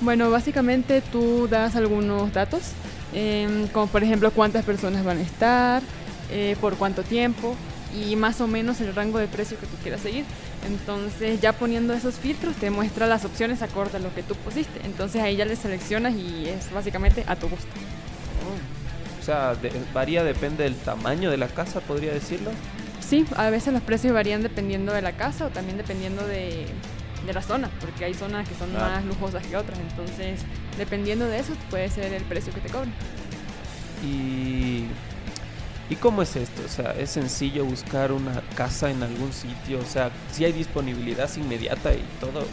Bueno, 0.03 0.31
básicamente 0.31 1.01
tú 1.01 1.47
das 1.49 1.77
algunos 1.77 2.33
datos, 2.33 2.73
em, 3.15 3.69
como 3.69 3.87
por 3.87 4.03
ejemplo 4.03 4.31
cuántas 4.33 4.65
personas 4.65 5.05
van 5.05 5.19
a 5.19 5.23
estar, 5.23 5.83
eh, 6.31 6.57
por 6.61 6.75
cuánto 6.77 7.03
tiempo 7.03 7.55
y 7.95 8.17
más 8.17 8.41
o 8.41 8.47
menos 8.49 8.81
el 8.81 8.95
rango 8.95 9.19
de 9.19 9.29
precio 9.29 9.59
que 9.61 9.67
tú 9.67 9.77
quieras 9.83 10.01
seguir. 10.01 10.25
Entonces 10.67 11.41
ya 11.41 11.53
poniendo 11.53 11.93
esos 11.93 12.15
filtros 12.17 12.55
te 12.57 12.71
muestra 12.71 13.07
las 13.07 13.25
opciones 13.25 13.63
acorde 13.63 13.99
a 13.99 14.01
lo 14.01 14.13
que 14.15 14.23
tú 14.23 14.35
pusiste. 14.35 14.81
Entonces 14.85 15.23
ahí 15.23 15.37
ya 15.37 15.45
le 15.45 15.55
seleccionas 15.57 16.15
y 16.15 16.47
es 16.49 16.73
básicamente 16.73 17.25
a 17.29 17.37
tu 17.37 17.49
gusto. 17.49 17.67
O 19.21 19.25
sea, 19.25 19.55
de- 19.55 19.71
varía, 19.95 20.25
depende 20.25 20.65
del 20.65 20.75
tamaño 20.75 21.31
de 21.31 21.37
la 21.37 21.47
casa, 21.47 21.81
podría 21.81 22.13
decirlo. 22.13 22.51
Sí, 23.01 23.25
a 23.37 23.51
veces 23.51 23.73
los 23.73 23.83
precios 23.83 24.13
varían 24.15 24.43
dependiendo 24.43 24.93
de 24.93 25.03
la 25.03 25.13
casa 25.13 25.47
o 25.47 25.51
también 25.51 25.77
dependiendo 25.77 26.27
de, 26.27 26.67
de 27.27 27.33
la 27.33 27.43
zona, 27.43 27.71
porque 27.81 28.05
hay 28.05 28.15
zonas 28.15 28.49
que 28.49 28.55
son 28.55 28.71
Claro. 28.71 28.95
más 28.95 29.05
lujosas 29.05 29.47
que 29.47 29.57
otras. 29.57 29.79
Entonces, 29.79 30.41
dependiendo 30.79 31.27
de 31.27 31.39
eso, 31.39 31.53
puede 31.71 31.89
ser 31.89 32.13
el 32.13 32.23
precio 32.25 32.53
que 32.53 32.61
te 32.61 32.69
cobren. 32.69 32.93
Y, 34.05 34.85
¿Y 35.91 35.97
cómo 35.97 36.23
es 36.23 36.37
esto? 36.37 36.63
O 36.65 36.69
sea, 36.69 36.93
¿es 36.99 37.11
sencillo 37.11 37.65
buscar 37.65 38.13
una 38.13 38.41
casa 38.57 38.91
en 38.91 39.03
algún 39.03 39.33
sitio? 39.33 39.79
O 39.81 39.85
sea, 39.85 40.11
si 40.33 40.45
hay 40.45 40.53
disponibilidad 40.53 41.29
inmediata 41.37 41.93
y 41.93 42.03
todo. 42.19 42.45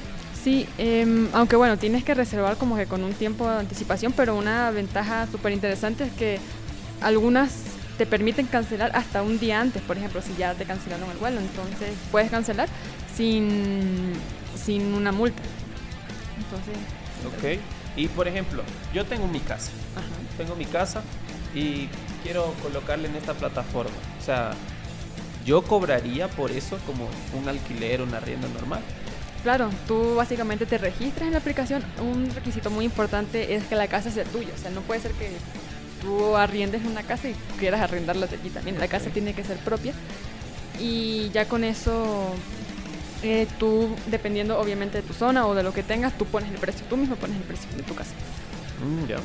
Sí, 0.43 0.67
em, 0.77 1.27
aunque 1.34 1.55
bueno, 1.55 1.77
tienes 1.77 2.03
que 2.03 2.13
reservar 2.13 2.58
como 2.58 2.75
que 2.75 2.86
con 2.86 3.03
un 3.03 3.13
tiempo 3.13 3.49
de 3.49 3.60
anticipación, 3.60 4.12
pero 4.13 4.36
una 4.36 4.71
ventaja 4.71 5.27
súper 5.32 5.53
interesante 5.53 6.03
es 6.05 6.12
que 6.13 6.39
algunas 7.01 7.51
te 7.97 8.05
permiten 8.05 8.45
cancelar 8.45 8.91
hasta 8.93 9.21
un 9.21 9.39
día 9.39 9.60
antes, 9.60 9.82
por 9.84 9.97
ejemplo, 9.97 10.21
si 10.21 10.34
ya 10.38 10.53
te 10.53 10.65
cancelaron 10.65 11.10
el 11.10 11.17
vuelo, 11.17 11.39
entonces 11.39 11.93
puedes 12.12 12.32
cancelar 12.32 12.67
sin, 13.15 14.13
sin 14.55 14.93
una 14.93 15.12
multa. 15.12 15.41
Entonces, 16.38 16.77
Ok. 17.27 17.59
Y 17.97 18.07
por 18.07 18.27
ejemplo, 18.27 18.63
yo 18.93 19.05
tengo 19.05 19.27
mi 19.27 19.39
casa. 19.39 19.71
ajá. 19.95 20.05
Tengo 20.38 20.55
mi 20.55 20.65
casa 20.65 21.01
y 21.53 21.89
quiero 22.23 22.53
colocarle 22.62 23.09
en 23.09 23.15
esta 23.15 23.33
plataforma. 23.33 23.91
O 24.21 24.23
sea, 24.23 24.51
yo 25.45 25.63
cobraría 25.63 26.29
por 26.29 26.51
eso 26.51 26.77
como 26.85 27.09
un 27.38 27.49
alquiler, 27.49 28.01
un 28.01 28.13
arriendo 28.13 28.47
normal. 28.49 28.81
Claro, 29.43 29.69
tú 29.88 30.15
básicamente 30.15 30.65
te 30.65 30.77
registras 30.77 31.27
en 31.27 31.33
la 31.33 31.39
aplicación. 31.39 31.83
Un 32.01 32.29
requisito 32.33 32.69
muy 32.69 32.85
importante 32.85 33.55
es 33.55 33.63
que 33.65 33.75
la 33.75 33.88
casa 33.88 34.12
sea 34.12 34.23
tuya. 34.25 34.49
O 34.55 34.62
sea, 34.62 34.71
no 34.71 34.81
puede 34.81 35.01
ser 35.01 35.12
que 35.13 35.31
tú 36.01 36.38
arriendes 36.38 36.85
una 36.85 37.03
casa 37.03 37.29
y 37.29 37.35
quieras 37.57 37.81
arrendarla 37.81 38.27
de 38.27 38.38
ti 38.38 38.49
también. 38.49 38.79
La 38.79 38.88
casa 38.88 39.09
tiene 39.09 39.33
que 39.33 39.43
ser 39.43 39.57
propia. 39.57 39.93
Y 40.79 41.29
ya 41.33 41.45
con 41.47 41.63
eso, 41.65 42.33
eh, 43.23 43.47
tú, 43.60 43.89
dependiendo 44.08 44.60
obviamente 44.60 45.01
de 45.01 45.08
tu 45.08 45.13
zona 45.13 45.45
o 45.47 45.53
de 45.55 45.63
lo 45.63 45.73
que 45.73 45.84
tengas, 45.84 46.17
tú 46.17 46.25
pones 46.25 46.49
el 46.51 46.58
precio. 46.58 46.86
Tú 46.89 46.97
mismo 46.97 47.15
pones 47.15 47.38
el 47.38 47.43
precio 47.43 47.69
de 47.75 47.84
tu 47.84 47.93
casa. 47.95 48.12
Mm, 48.84 49.08
ya. 49.08 49.17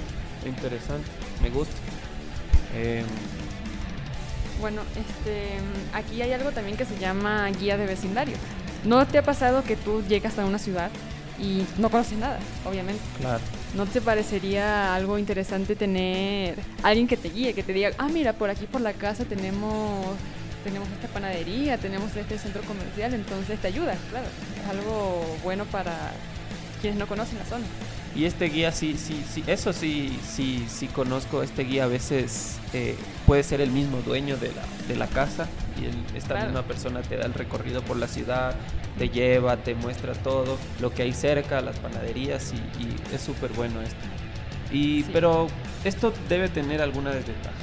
Interesante. 0.48 1.09
Me 1.42 1.50
gusta. 1.50 1.74
Em, 2.76 3.04
Bueno, 4.61 4.83
este, 4.96 5.52
aquí 5.92 6.22
hay 6.22 6.33
algo 6.33 6.50
también 6.52 6.76
que 6.76 6.85
se 6.85 6.98
llama 6.98 7.48
guía 7.50 7.76
de 7.76 7.87
vecindario. 7.87 8.37
¿No 8.85 9.07
te 9.07 9.18
ha 9.18 9.22
pasado 9.22 9.62
que 9.64 9.76
tú 9.76 10.02
llegas 10.09 10.38
a 10.38 10.44
una 10.44 10.59
ciudad 10.59 10.90
y 11.40 11.64
no 11.78 11.88
conoces 11.90 12.18
nada, 12.18 12.38
obviamente? 12.64 13.00
claro. 13.20 13.42
¿No 13.74 13.87
te 13.87 14.00
parecería 14.00 14.94
algo 14.94 15.18
interesante 15.18 15.74
tener 15.74 16.54
alguien 16.85 17.09
que 17.09 17.16
te 17.16 17.28
guíe, 17.28 17.54
que 17.54 17.64
te 17.64 17.72
diga, 17.72 17.90
ah, 17.98 18.09
mira, 18.09 18.33
por 18.33 18.48
aquí 18.48 18.66
por 18.66 18.80
la 18.80 18.92
casa 18.92 19.24
tenemos, 19.24 20.07
tenemos 20.64 20.88
esta 20.90 21.09
panadería, 21.09 21.79
tenemos 21.79 22.14
este 22.16 22.38
centro 22.38 22.62
comercial, 22.62 23.14
entonces 23.14 23.59
te 23.61 23.68
ayuda, 23.68 23.94
claro. 24.11 24.27
Es 24.62 24.68
algo 24.70 25.37
bueno 25.44 25.64
para 25.66 26.12
quienes 26.81 26.98
no 26.98 27.07
conocen 27.07 27.38
la 27.38 27.44
zona. 27.44 27.64
Y 28.16 28.27
este 28.27 28.44
guía 28.46 28.70
sí, 28.70 28.96
sí, 28.96 29.24
sí, 29.29 29.42
eso 29.46 29.72
sí, 29.72 30.16
sí, 30.29 30.64
sí 30.68 30.87
conozco. 30.87 31.42
Este 31.42 31.64
guía 31.64 31.85
a 31.85 31.87
veces 31.88 32.59
eh, 32.72 32.94
puede 33.27 33.42
ser 33.42 33.61
el 33.61 33.70
mismo 33.72 33.98
dueño 34.03 34.37
de 34.37 34.48
la, 34.53 34.62
de 34.87 34.94
la 34.96 35.07
casa 35.09 35.48
y 35.81 35.87
el- 35.87 36.16
esta 36.16 36.35
Claro. 36.35 36.46
misma 36.46 36.62
persona 36.62 37.03
te 37.03 37.16
da 37.16 37.27
el 37.27 37.35
recorrido 37.35 37.83
por 37.83 37.96
la 37.96 38.07
ciudad, 38.07 38.55
te 38.98 39.09
lleva, 39.09 39.57
te 39.57 39.74
muestra 39.74 40.12
todo, 40.12 40.59
lo 40.81 40.94
que 40.94 41.03
hay 41.03 41.12
cerca, 41.12 41.61
las 41.61 41.77
panaderías 41.81 42.53
y, 42.53 42.83
y 42.85 42.96
es 43.14 43.20
súper 43.20 43.53
bueno 43.53 43.81
esto. 43.83 43.96
Y, 44.70 45.03
Sí. 45.03 45.11
Pero 45.12 45.48
esto 45.85 46.12
debe 46.29 46.48
tener 46.48 46.81
alguna 46.83 47.11
desventaja. 47.11 47.55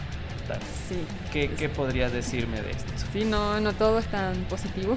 Dale. 0.47 0.61
Sí. 0.89 0.95
¿Qué, 1.31 1.49
¿Qué 1.51 1.69
podrías 1.69 2.11
decirme 2.11 2.61
de 2.61 2.71
esto? 2.71 2.91
Sí, 3.13 3.23
no, 3.25 3.59
no 3.59 3.73
todo 3.73 3.99
es 3.99 4.05
tan 4.07 4.35
positivo. 4.45 4.95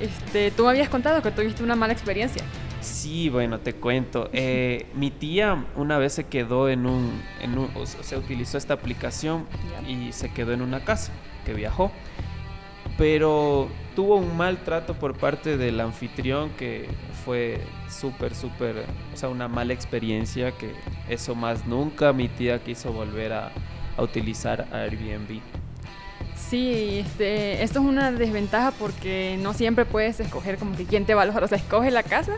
Este, 0.00 0.50
tú 0.50 0.64
me 0.64 0.70
habías 0.70 0.88
contado 0.88 1.22
que 1.22 1.30
tuviste 1.30 1.62
una 1.62 1.76
mala 1.76 1.92
experiencia. 1.92 2.42
Sí, 2.80 3.28
bueno, 3.28 3.58
te 3.58 3.74
cuento. 3.74 4.30
Eh, 4.32 4.86
mi 4.94 5.10
tía 5.10 5.64
una 5.76 5.98
vez 5.98 6.12
se 6.12 6.24
quedó 6.24 6.68
en 6.68 6.86
un, 6.86 7.20
en 7.40 7.58
un- 7.58 7.70
o 7.74 7.84
sea, 7.86 8.18
utilizó 8.18 8.56
esta 8.56 8.74
aplicación 8.74 9.46
y 9.88 10.12
se 10.12 10.32
quedó 10.32 10.52
en 10.52 10.62
una 10.62 10.84
casa 10.84 11.12
que 11.44 11.52
viajó. 11.54 11.90
Pero 12.96 13.68
tuvo 13.94 14.16
un 14.16 14.36
mal 14.36 14.58
trato 14.64 14.94
por 14.94 15.16
parte 15.16 15.56
del 15.56 15.80
anfitrión 15.80 16.50
que 16.50 16.88
fue 17.24 17.60
súper, 17.88 18.34
súper, 18.34 18.84
o 19.14 19.16
sea, 19.16 19.28
una 19.28 19.46
mala 19.48 19.72
experiencia 19.72 20.52
que 20.52 20.72
eso 21.08 21.34
más 21.34 21.66
nunca 21.66 22.12
mi 22.12 22.28
tía 22.28 22.62
quiso 22.62 22.92
volver 22.92 23.32
a, 23.32 23.52
a 23.98 24.02
utilizar 24.02 24.66
Airbnb. 24.72 25.40
Sí, 26.34 27.00
este, 27.00 27.62
esto 27.62 27.80
es 27.80 27.84
una 27.84 28.10
desventaja 28.10 28.70
porque 28.70 29.38
no 29.42 29.52
siempre 29.52 29.84
puedes 29.84 30.18
escoger 30.20 30.56
como 30.56 30.74
que 30.76 30.86
quién 30.86 31.04
te 31.04 31.14
va 31.14 31.20
a 31.20 31.24
alojar. 31.24 31.44
O 31.44 31.48
sea, 31.48 31.58
escoge 31.58 31.90
la 31.90 32.02
casa, 32.02 32.32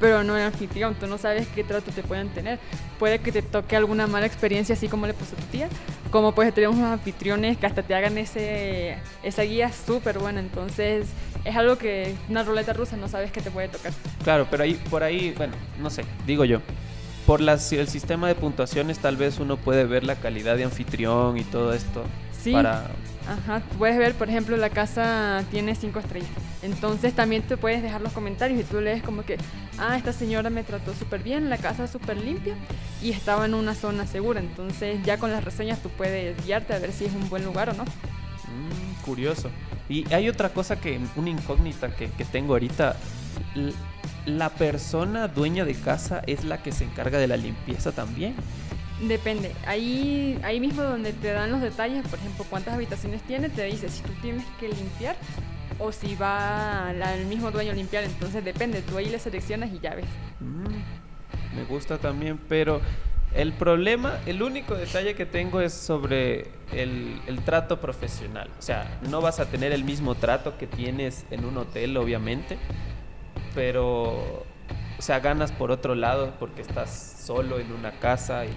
pero 0.00 0.22
no 0.22 0.36
el 0.36 0.42
anfitrión. 0.42 0.94
Tú 0.96 1.06
no 1.06 1.16
sabes 1.16 1.48
qué 1.48 1.64
trato 1.64 1.90
te 1.90 2.02
pueden 2.02 2.28
tener. 2.28 2.58
Puede 2.98 3.20
que 3.20 3.32
te 3.32 3.40
toque 3.40 3.74
alguna 3.74 4.06
mala 4.06 4.26
experiencia, 4.26 4.74
así 4.74 4.88
como 4.88 5.06
le 5.06 5.14
pasó 5.14 5.34
a 5.34 5.38
tu 5.38 5.46
tía. 5.46 5.68
Como 6.10 6.34
pues 6.34 6.52
tenemos 6.52 6.76
unos 6.76 6.90
anfitriones 6.92 7.56
que 7.56 7.64
hasta 7.64 7.82
te 7.82 7.94
hagan 7.94 8.18
ese, 8.18 8.98
esa 9.22 9.42
guía 9.42 9.72
súper 9.72 10.18
buena. 10.18 10.40
Entonces, 10.40 11.06
es 11.44 11.56
algo 11.56 11.78
que 11.78 12.14
una 12.28 12.42
ruleta 12.42 12.74
rusa 12.74 12.98
no 12.98 13.08
sabes 13.08 13.30
qué 13.30 13.40
te 13.40 13.50
puede 13.50 13.68
tocar. 13.68 13.92
Claro, 14.24 14.46
pero 14.50 14.64
ahí, 14.64 14.74
por 14.90 15.02
ahí, 15.02 15.32
bueno, 15.36 15.54
no 15.80 15.88
sé, 15.88 16.04
digo 16.26 16.44
yo. 16.44 16.60
Por 17.26 17.40
las, 17.40 17.72
el 17.72 17.88
sistema 17.88 18.28
de 18.28 18.34
puntuaciones 18.34 18.98
tal 18.98 19.16
vez 19.16 19.38
uno 19.38 19.56
puede 19.56 19.84
ver 19.86 20.04
la 20.04 20.16
calidad 20.16 20.56
de 20.56 20.64
anfitrión 20.64 21.38
y 21.38 21.44
todo 21.44 21.72
esto 21.72 22.04
Sí. 22.42 22.52
para... 22.52 22.90
Ajá, 23.26 23.62
puedes 23.78 23.96
ver, 23.96 24.14
por 24.14 24.28
ejemplo, 24.28 24.54
la 24.58 24.68
casa 24.68 25.42
tiene 25.50 25.74
cinco 25.74 25.98
estrellas. 25.98 26.28
Entonces 26.62 27.14
también 27.14 27.42
te 27.42 27.56
puedes 27.56 27.82
dejar 27.82 28.02
los 28.02 28.12
comentarios 28.12 28.60
y 28.60 28.64
tú 28.64 28.82
lees 28.82 29.02
como 29.02 29.22
que, 29.24 29.38
ah, 29.78 29.96
esta 29.96 30.12
señora 30.12 30.50
me 30.50 30.62
trató 30.62 30.92
súper 30.92 31.22
bien, 31.22 31.48
la 31.48 31.56
casa 31.56 31.86
súper 31.86 32.18
limpia 32.18 32.54
y 33.02 33.12
estaba 33.12 33.46
en 33.46 33.54
una 33.54 33.74
zona 33.74 34.06
segura. 34.06 34.40
Entonces 34.40 35.02
ya 35.04 35.16
con 35.16 35.32
las 35.32 35.42
reseñas 35.42 35.80
tú 35.82 35.88
puedes 35.88 36.36
guiarte 36.44 36.74
a 36.74 36.78
ver 36.78 36.92
si 36.92 37.06
es 37.06 37.14
un 37.14 37.30
buen 37.30 37.44
lugar 37.46 37.70
o 37.70 37.72
no. 37.72 37.84
Mm, 37.84 39.02
curioso. 39.06 39.48
Y 39.88 40.12
hay 40.12 40.28
otra 40.28 40.50
cosa 40.50 40.78
que, 40.78 41.00
una 41.16 41.30
incógnita 41.30 41.96
que, 41.96 42.10
que 42.10 42.26
tengo 42.26 42.52
ahorita. 42.52 42.96
La 44.26 44.50
persona 44.50 45.28
dueña 45.28 45.64
de 45.64 45.74
casa 45.74 46.22
es 46.26 46.44
la 46.44 46.62
que 46.62 46.72
se 46.72 46.84
encarga 46.84 47.18
de 47.18 47.26
la 47.26 47.36
limpieza 47.36 47.92
también. 47.92 48.34
Depende. 49.00 49.52
Ahí, 49.66 50.38
ahí 50.42 50.60
mismo 50.60 50.82
donde 50.82 51.12
te 51.12 51.32
dan 51.32 51.50
los 51.50 51.60
detalles, 51.60 52.06
por 52.08 52.18
ejemplo, 52.18 52.44
cuántas 52.48 52.74
habitaciones 52.74 53.22
tiene, 53.22 53.48
te 53.48 53.64
dice 53.64 53.88
si 53.88 54.02
tú 54.02 54.12
tienes 54.22 54.44
que 54.60 54.68
limpiar 54.68 55.16
o 55.78 55.90
si 55.92 56.14
va 56.14 56.92
el 56.92 57.26
mismo 57.26 57.50
dueño 57.50 57.72
a 57.72 57.74
limpiar. 57.74 58.04
Entonces 58.04 58.44
depende, 58.44 58.82
tú 58.82 58.96
ahí 58.96 59.06
le 59.06 59.18
seleccionas 59.18 59.70
y 59.72 59.80
ya 59.80 59.94
ves. 59.94 60.06
Mm, 60.40 61.56
me 61.56 61.64
gusta 61.64 61.98
también, 61.98 62.38
pero 62.48 62.80
el 63.34 63.52
problema, 63.52 64.20
el 64.26 64.42
único 64.42 64.74
detalle 64.76 65.14
que 65.14 65.26
tengo 65.26 65.60
es 65.60 65.72
sobre 65.72 66.46
el, 66.72 67.20
el 67.26 67.40
trato 67.44 67.80
profesional. 67.80 68.48
O 68.58 68.62
sea, 68.62 69.00
no 69.10 69.20
vas 69.20 69.40
a 69.40 69.46
tener 69.46 69.72
el 69.72 69.82
mismo 69.82 70.14
trato 70.14 70.56
que 70.56 70.68
tienes 70.68 71.26
en 71.32 71.44
un 71.44 71.56
hotel, 71.58 71.96
obviamente, 71.96 72.58
pero, 73.54 74.44
o 74.98 75.02
sea, 75.02 75.20
ganas 75.20 75.52
por 75.52 75.70
otro 75.70 75.94
lado 75.94 76.32
porque 76.38 76.62
estás 76.62 77.16
solo 77.24 77.58
en 77.58 77.72
una 77.72 77.92
casa 77.92 78.44
y 78.46 78.50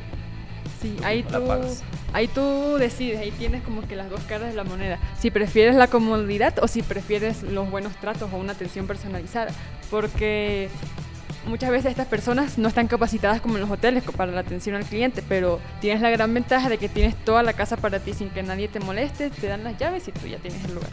Sí, 0.82 0.96
Tú 0.98 1.04
ahí 1.06 1.24
tú, 1.24 1.48
pagas. 1.48 1.84
ahí 2.14 2.28
tú 2.28 2.76
decides, 2.78 3.20
ahí 3.20 3.32
tienes 3.32 3.64
como 3.64 3.82
que 3.88 3.96
las 3.96 4.10
dos 4.12 4.20
caras 4.28 4.50
de 4.50 4.54
la 4.56 4.64
moneda. 4.64 5.00
Si 5.18 5.32
prefieres 5.32 5.76
la 5.76 5.88
comodidad 5.88 6.54
o 6.62 6.68
si 6.68 6.84
prefieres 6.84 7.42
los 7.42 7.72
buenos 7.72 7.96
tratos 7.96 8.32
o 8.32 8.38
una 8.38 8.52
atención 8.54 8.86
personalizada. 8.86 9.52
Porque 9.90 10.70
muchas 11.48 11.72
veces 11.72 11.90
estas 11.92 12.06
personas 12.08 12.60
no 12.60 12.68
están 12.68 12.88
capacitadas 12.88 13.42
como 13.42 13.56
en 13.56 13.62
los 13.62 13.72
hoteles 13.72 14.04
para 14.04 14.32
la 14.32 14.42
atención 14.42 14.76
al 14.76 14.84
cliente, 14.84 15.24
pero 15.28 15.60
tienes 15.82 16.02
la 16.02 16.12
gran 16.12 16.32
ventaja 16.34 16.70
de 16.70 16.78
que 16.78 16.90
tienes 16.90 17.16
toda 17.26 17.42
la 17.42 17.54
casa 17.54 17.78
para 17.78 18.00
ti 18.00 18.14
sin 18.14 18.30
que 18.30 18.44
nadie 18.44 18.68
te 18.68 18.80
moleste, 18.80 19.32
te 19.32 19.48
dan 19.48 19.64
las 19.64 19.80
llaves 19.80 20.08
y 20.08 20.12
tú 20.12 20.28
ya 20.28 20.38
tienes 20.38 20.64
el 20.66 20.76
lugar. 20.76 20.92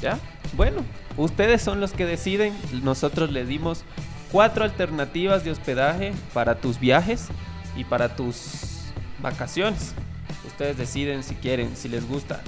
¿Ya? 0.00 0.18
Bueno, 0.56 0.82
ustedes 1.16 1.62
son 1.62 1.80
los 1.80 1.92
que 1.92 2.06
deciden. 2.06 2.54
Nosotros 2.82 3.30
les 3.30 3.48
dimos 3.48 3.84
cuatro 4.30 4.64
alternativas 4.64 5.44
de 5.44 5.50
hospedaje 5.50 6.12
para 6.32 6.56
tus 6.56 6.78
viajes 6.78 7.28
y 7.76 7.84
para 7.84 8.14
tus 8.14 8.92
vacaciones. 9.20 9.94
Ustedes 10.46 10.76
deciden 10.76 11.22
si 11.22 11.34
quieren, 11.34 11.76
si 11.76 11.88
les 11.88 12.06
gusta 12.06 12.42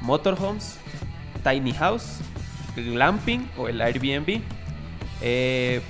motorhomes, 0.00 0.76
tiny 1.44 1.72
house, 1.72 2.18
glamping 2.76 3.48
o 3.56 3.68
el 3.68 3.80
Airbnb. 3.80 4.40
Eh, 5.20 5.80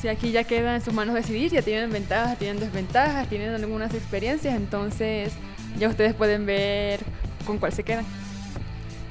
Si 0.00 0.08
aquí 0.08 0.30
ya 0.32 0.44
queda 0.44 0.76
en 0.76 0.80
sus 0.80 0.94
manos 0.94 1.14
decidir, 1.14 1.52
ya 1.52 1.60
tienen 1.60 1.90
ventajas, 1.92 2.38
tienen 2.38 2.58
desventajas, 2.58 3.28
tienen 3.28 3.54
algunas 3.54 3.92
experiencias, 3.92 4.54
entonces 4.56 5.32
ya 5.78 5.88
ustedes 5.88 6.14
pueden 6.14 6.46
ver 6.46 7.00
con 7.46 7.58
cuál 7.58 7.72
se 7.72 7.82
quedan. 7.84 8.06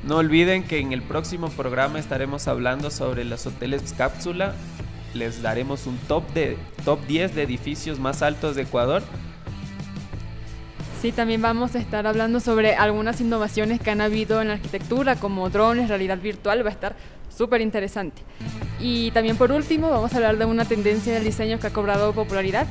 No 0.03 0.17
olviden 0.17 0.63
que 0.63 0.79
en 0.79 0.93
el 0.93 1.01
próximo 1.01 1.49
programa 1.49 1.99
estaremos 1.99 2.47
hablando 2.47 2.89
sobre 2.89 3.25
los 3.25 3.45
hoteles 3.45 3.93
cápsula. 3.97 4.53
Les 5.13 5.41
daremos 5.41 5.87
un 5.87 5.97
top 6.07 6.27
de 6.33 6.57
top 6.85 7.05
10 7.05 7.35
de 7.35 7.43
edificios 7.43 7.99
más 7.99 8.21
altos 8.21 8.55
de 8.55 8.61
Ecuador. 8.61 9.03
Sí, 11.01 11.11
también 11.11 11.41
vamos 11.41 11.75
a 11.75 11.79
estar 11.79 12.07
hablando 12.07 12.39
sobre 12.39 12.75
algunas 12.75 13.21
innovaciones 13.21 13.79
que 13.79 13.89
han 13.89 14.01
habido 14.01 14.41
en 14.41 14.49
la 14.49 14.55
arquitectura, 14.55 15.15
como 15.15 15.49
drones, 15.49 15.87
realidad 15.87 16.17
virtual, 16.17 16.63
va 16.65 16.69
a 16.69 16.73
estar 16.73 16.95
súper 17.29 17.61
interesante. 17.61 18.21
Y 18.79 19.11
también 19.11 19.37
por 19.37 19.51
último 19.51 19.89
vamos 19.89 20.13
a 20.13 20.17
hablar 20.17 20.37
de 20.37 20.45
una 20.45 20.65
tendencia 20.65 21.13
del 21.13 21.23
diseño 21.23 21.59
que 21.59 21.67
ha 21.67 21.73
cobrado 21.73 22.13
popularidad, 22.13 22.67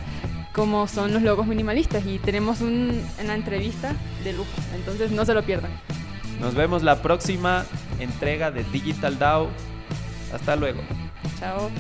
como 0.53 0.87
son 0.89 1.15
los 1.15 1.23
logos 1.23 1.47
minimalistas. 1.47 2.05
Y 2.07 2.19
tenemos 2.19 2.61
un, 2.61 3.03
una 3.23 3.35
entrevista 3.35 3.95
de 4.25 4.35
lujo, 4.35 4.51
entonces 4.75 5.11
no 5.11 5.25
se 5.25 5.33
lo 5.33 5.43
pierdan. 5.43 5.71
Nos 6.41 6.55
vemos 6.55 6.83
la 6.83 7.03
próxima 7.03 7.65
entrega 7.99 8.51
de 8.51 8.65
Digital 8.65 9.19
DAO. 9.19 9.49
Hasta 10.33 10.57
luego. 10.57 10.81
Chao. 11.39 11.71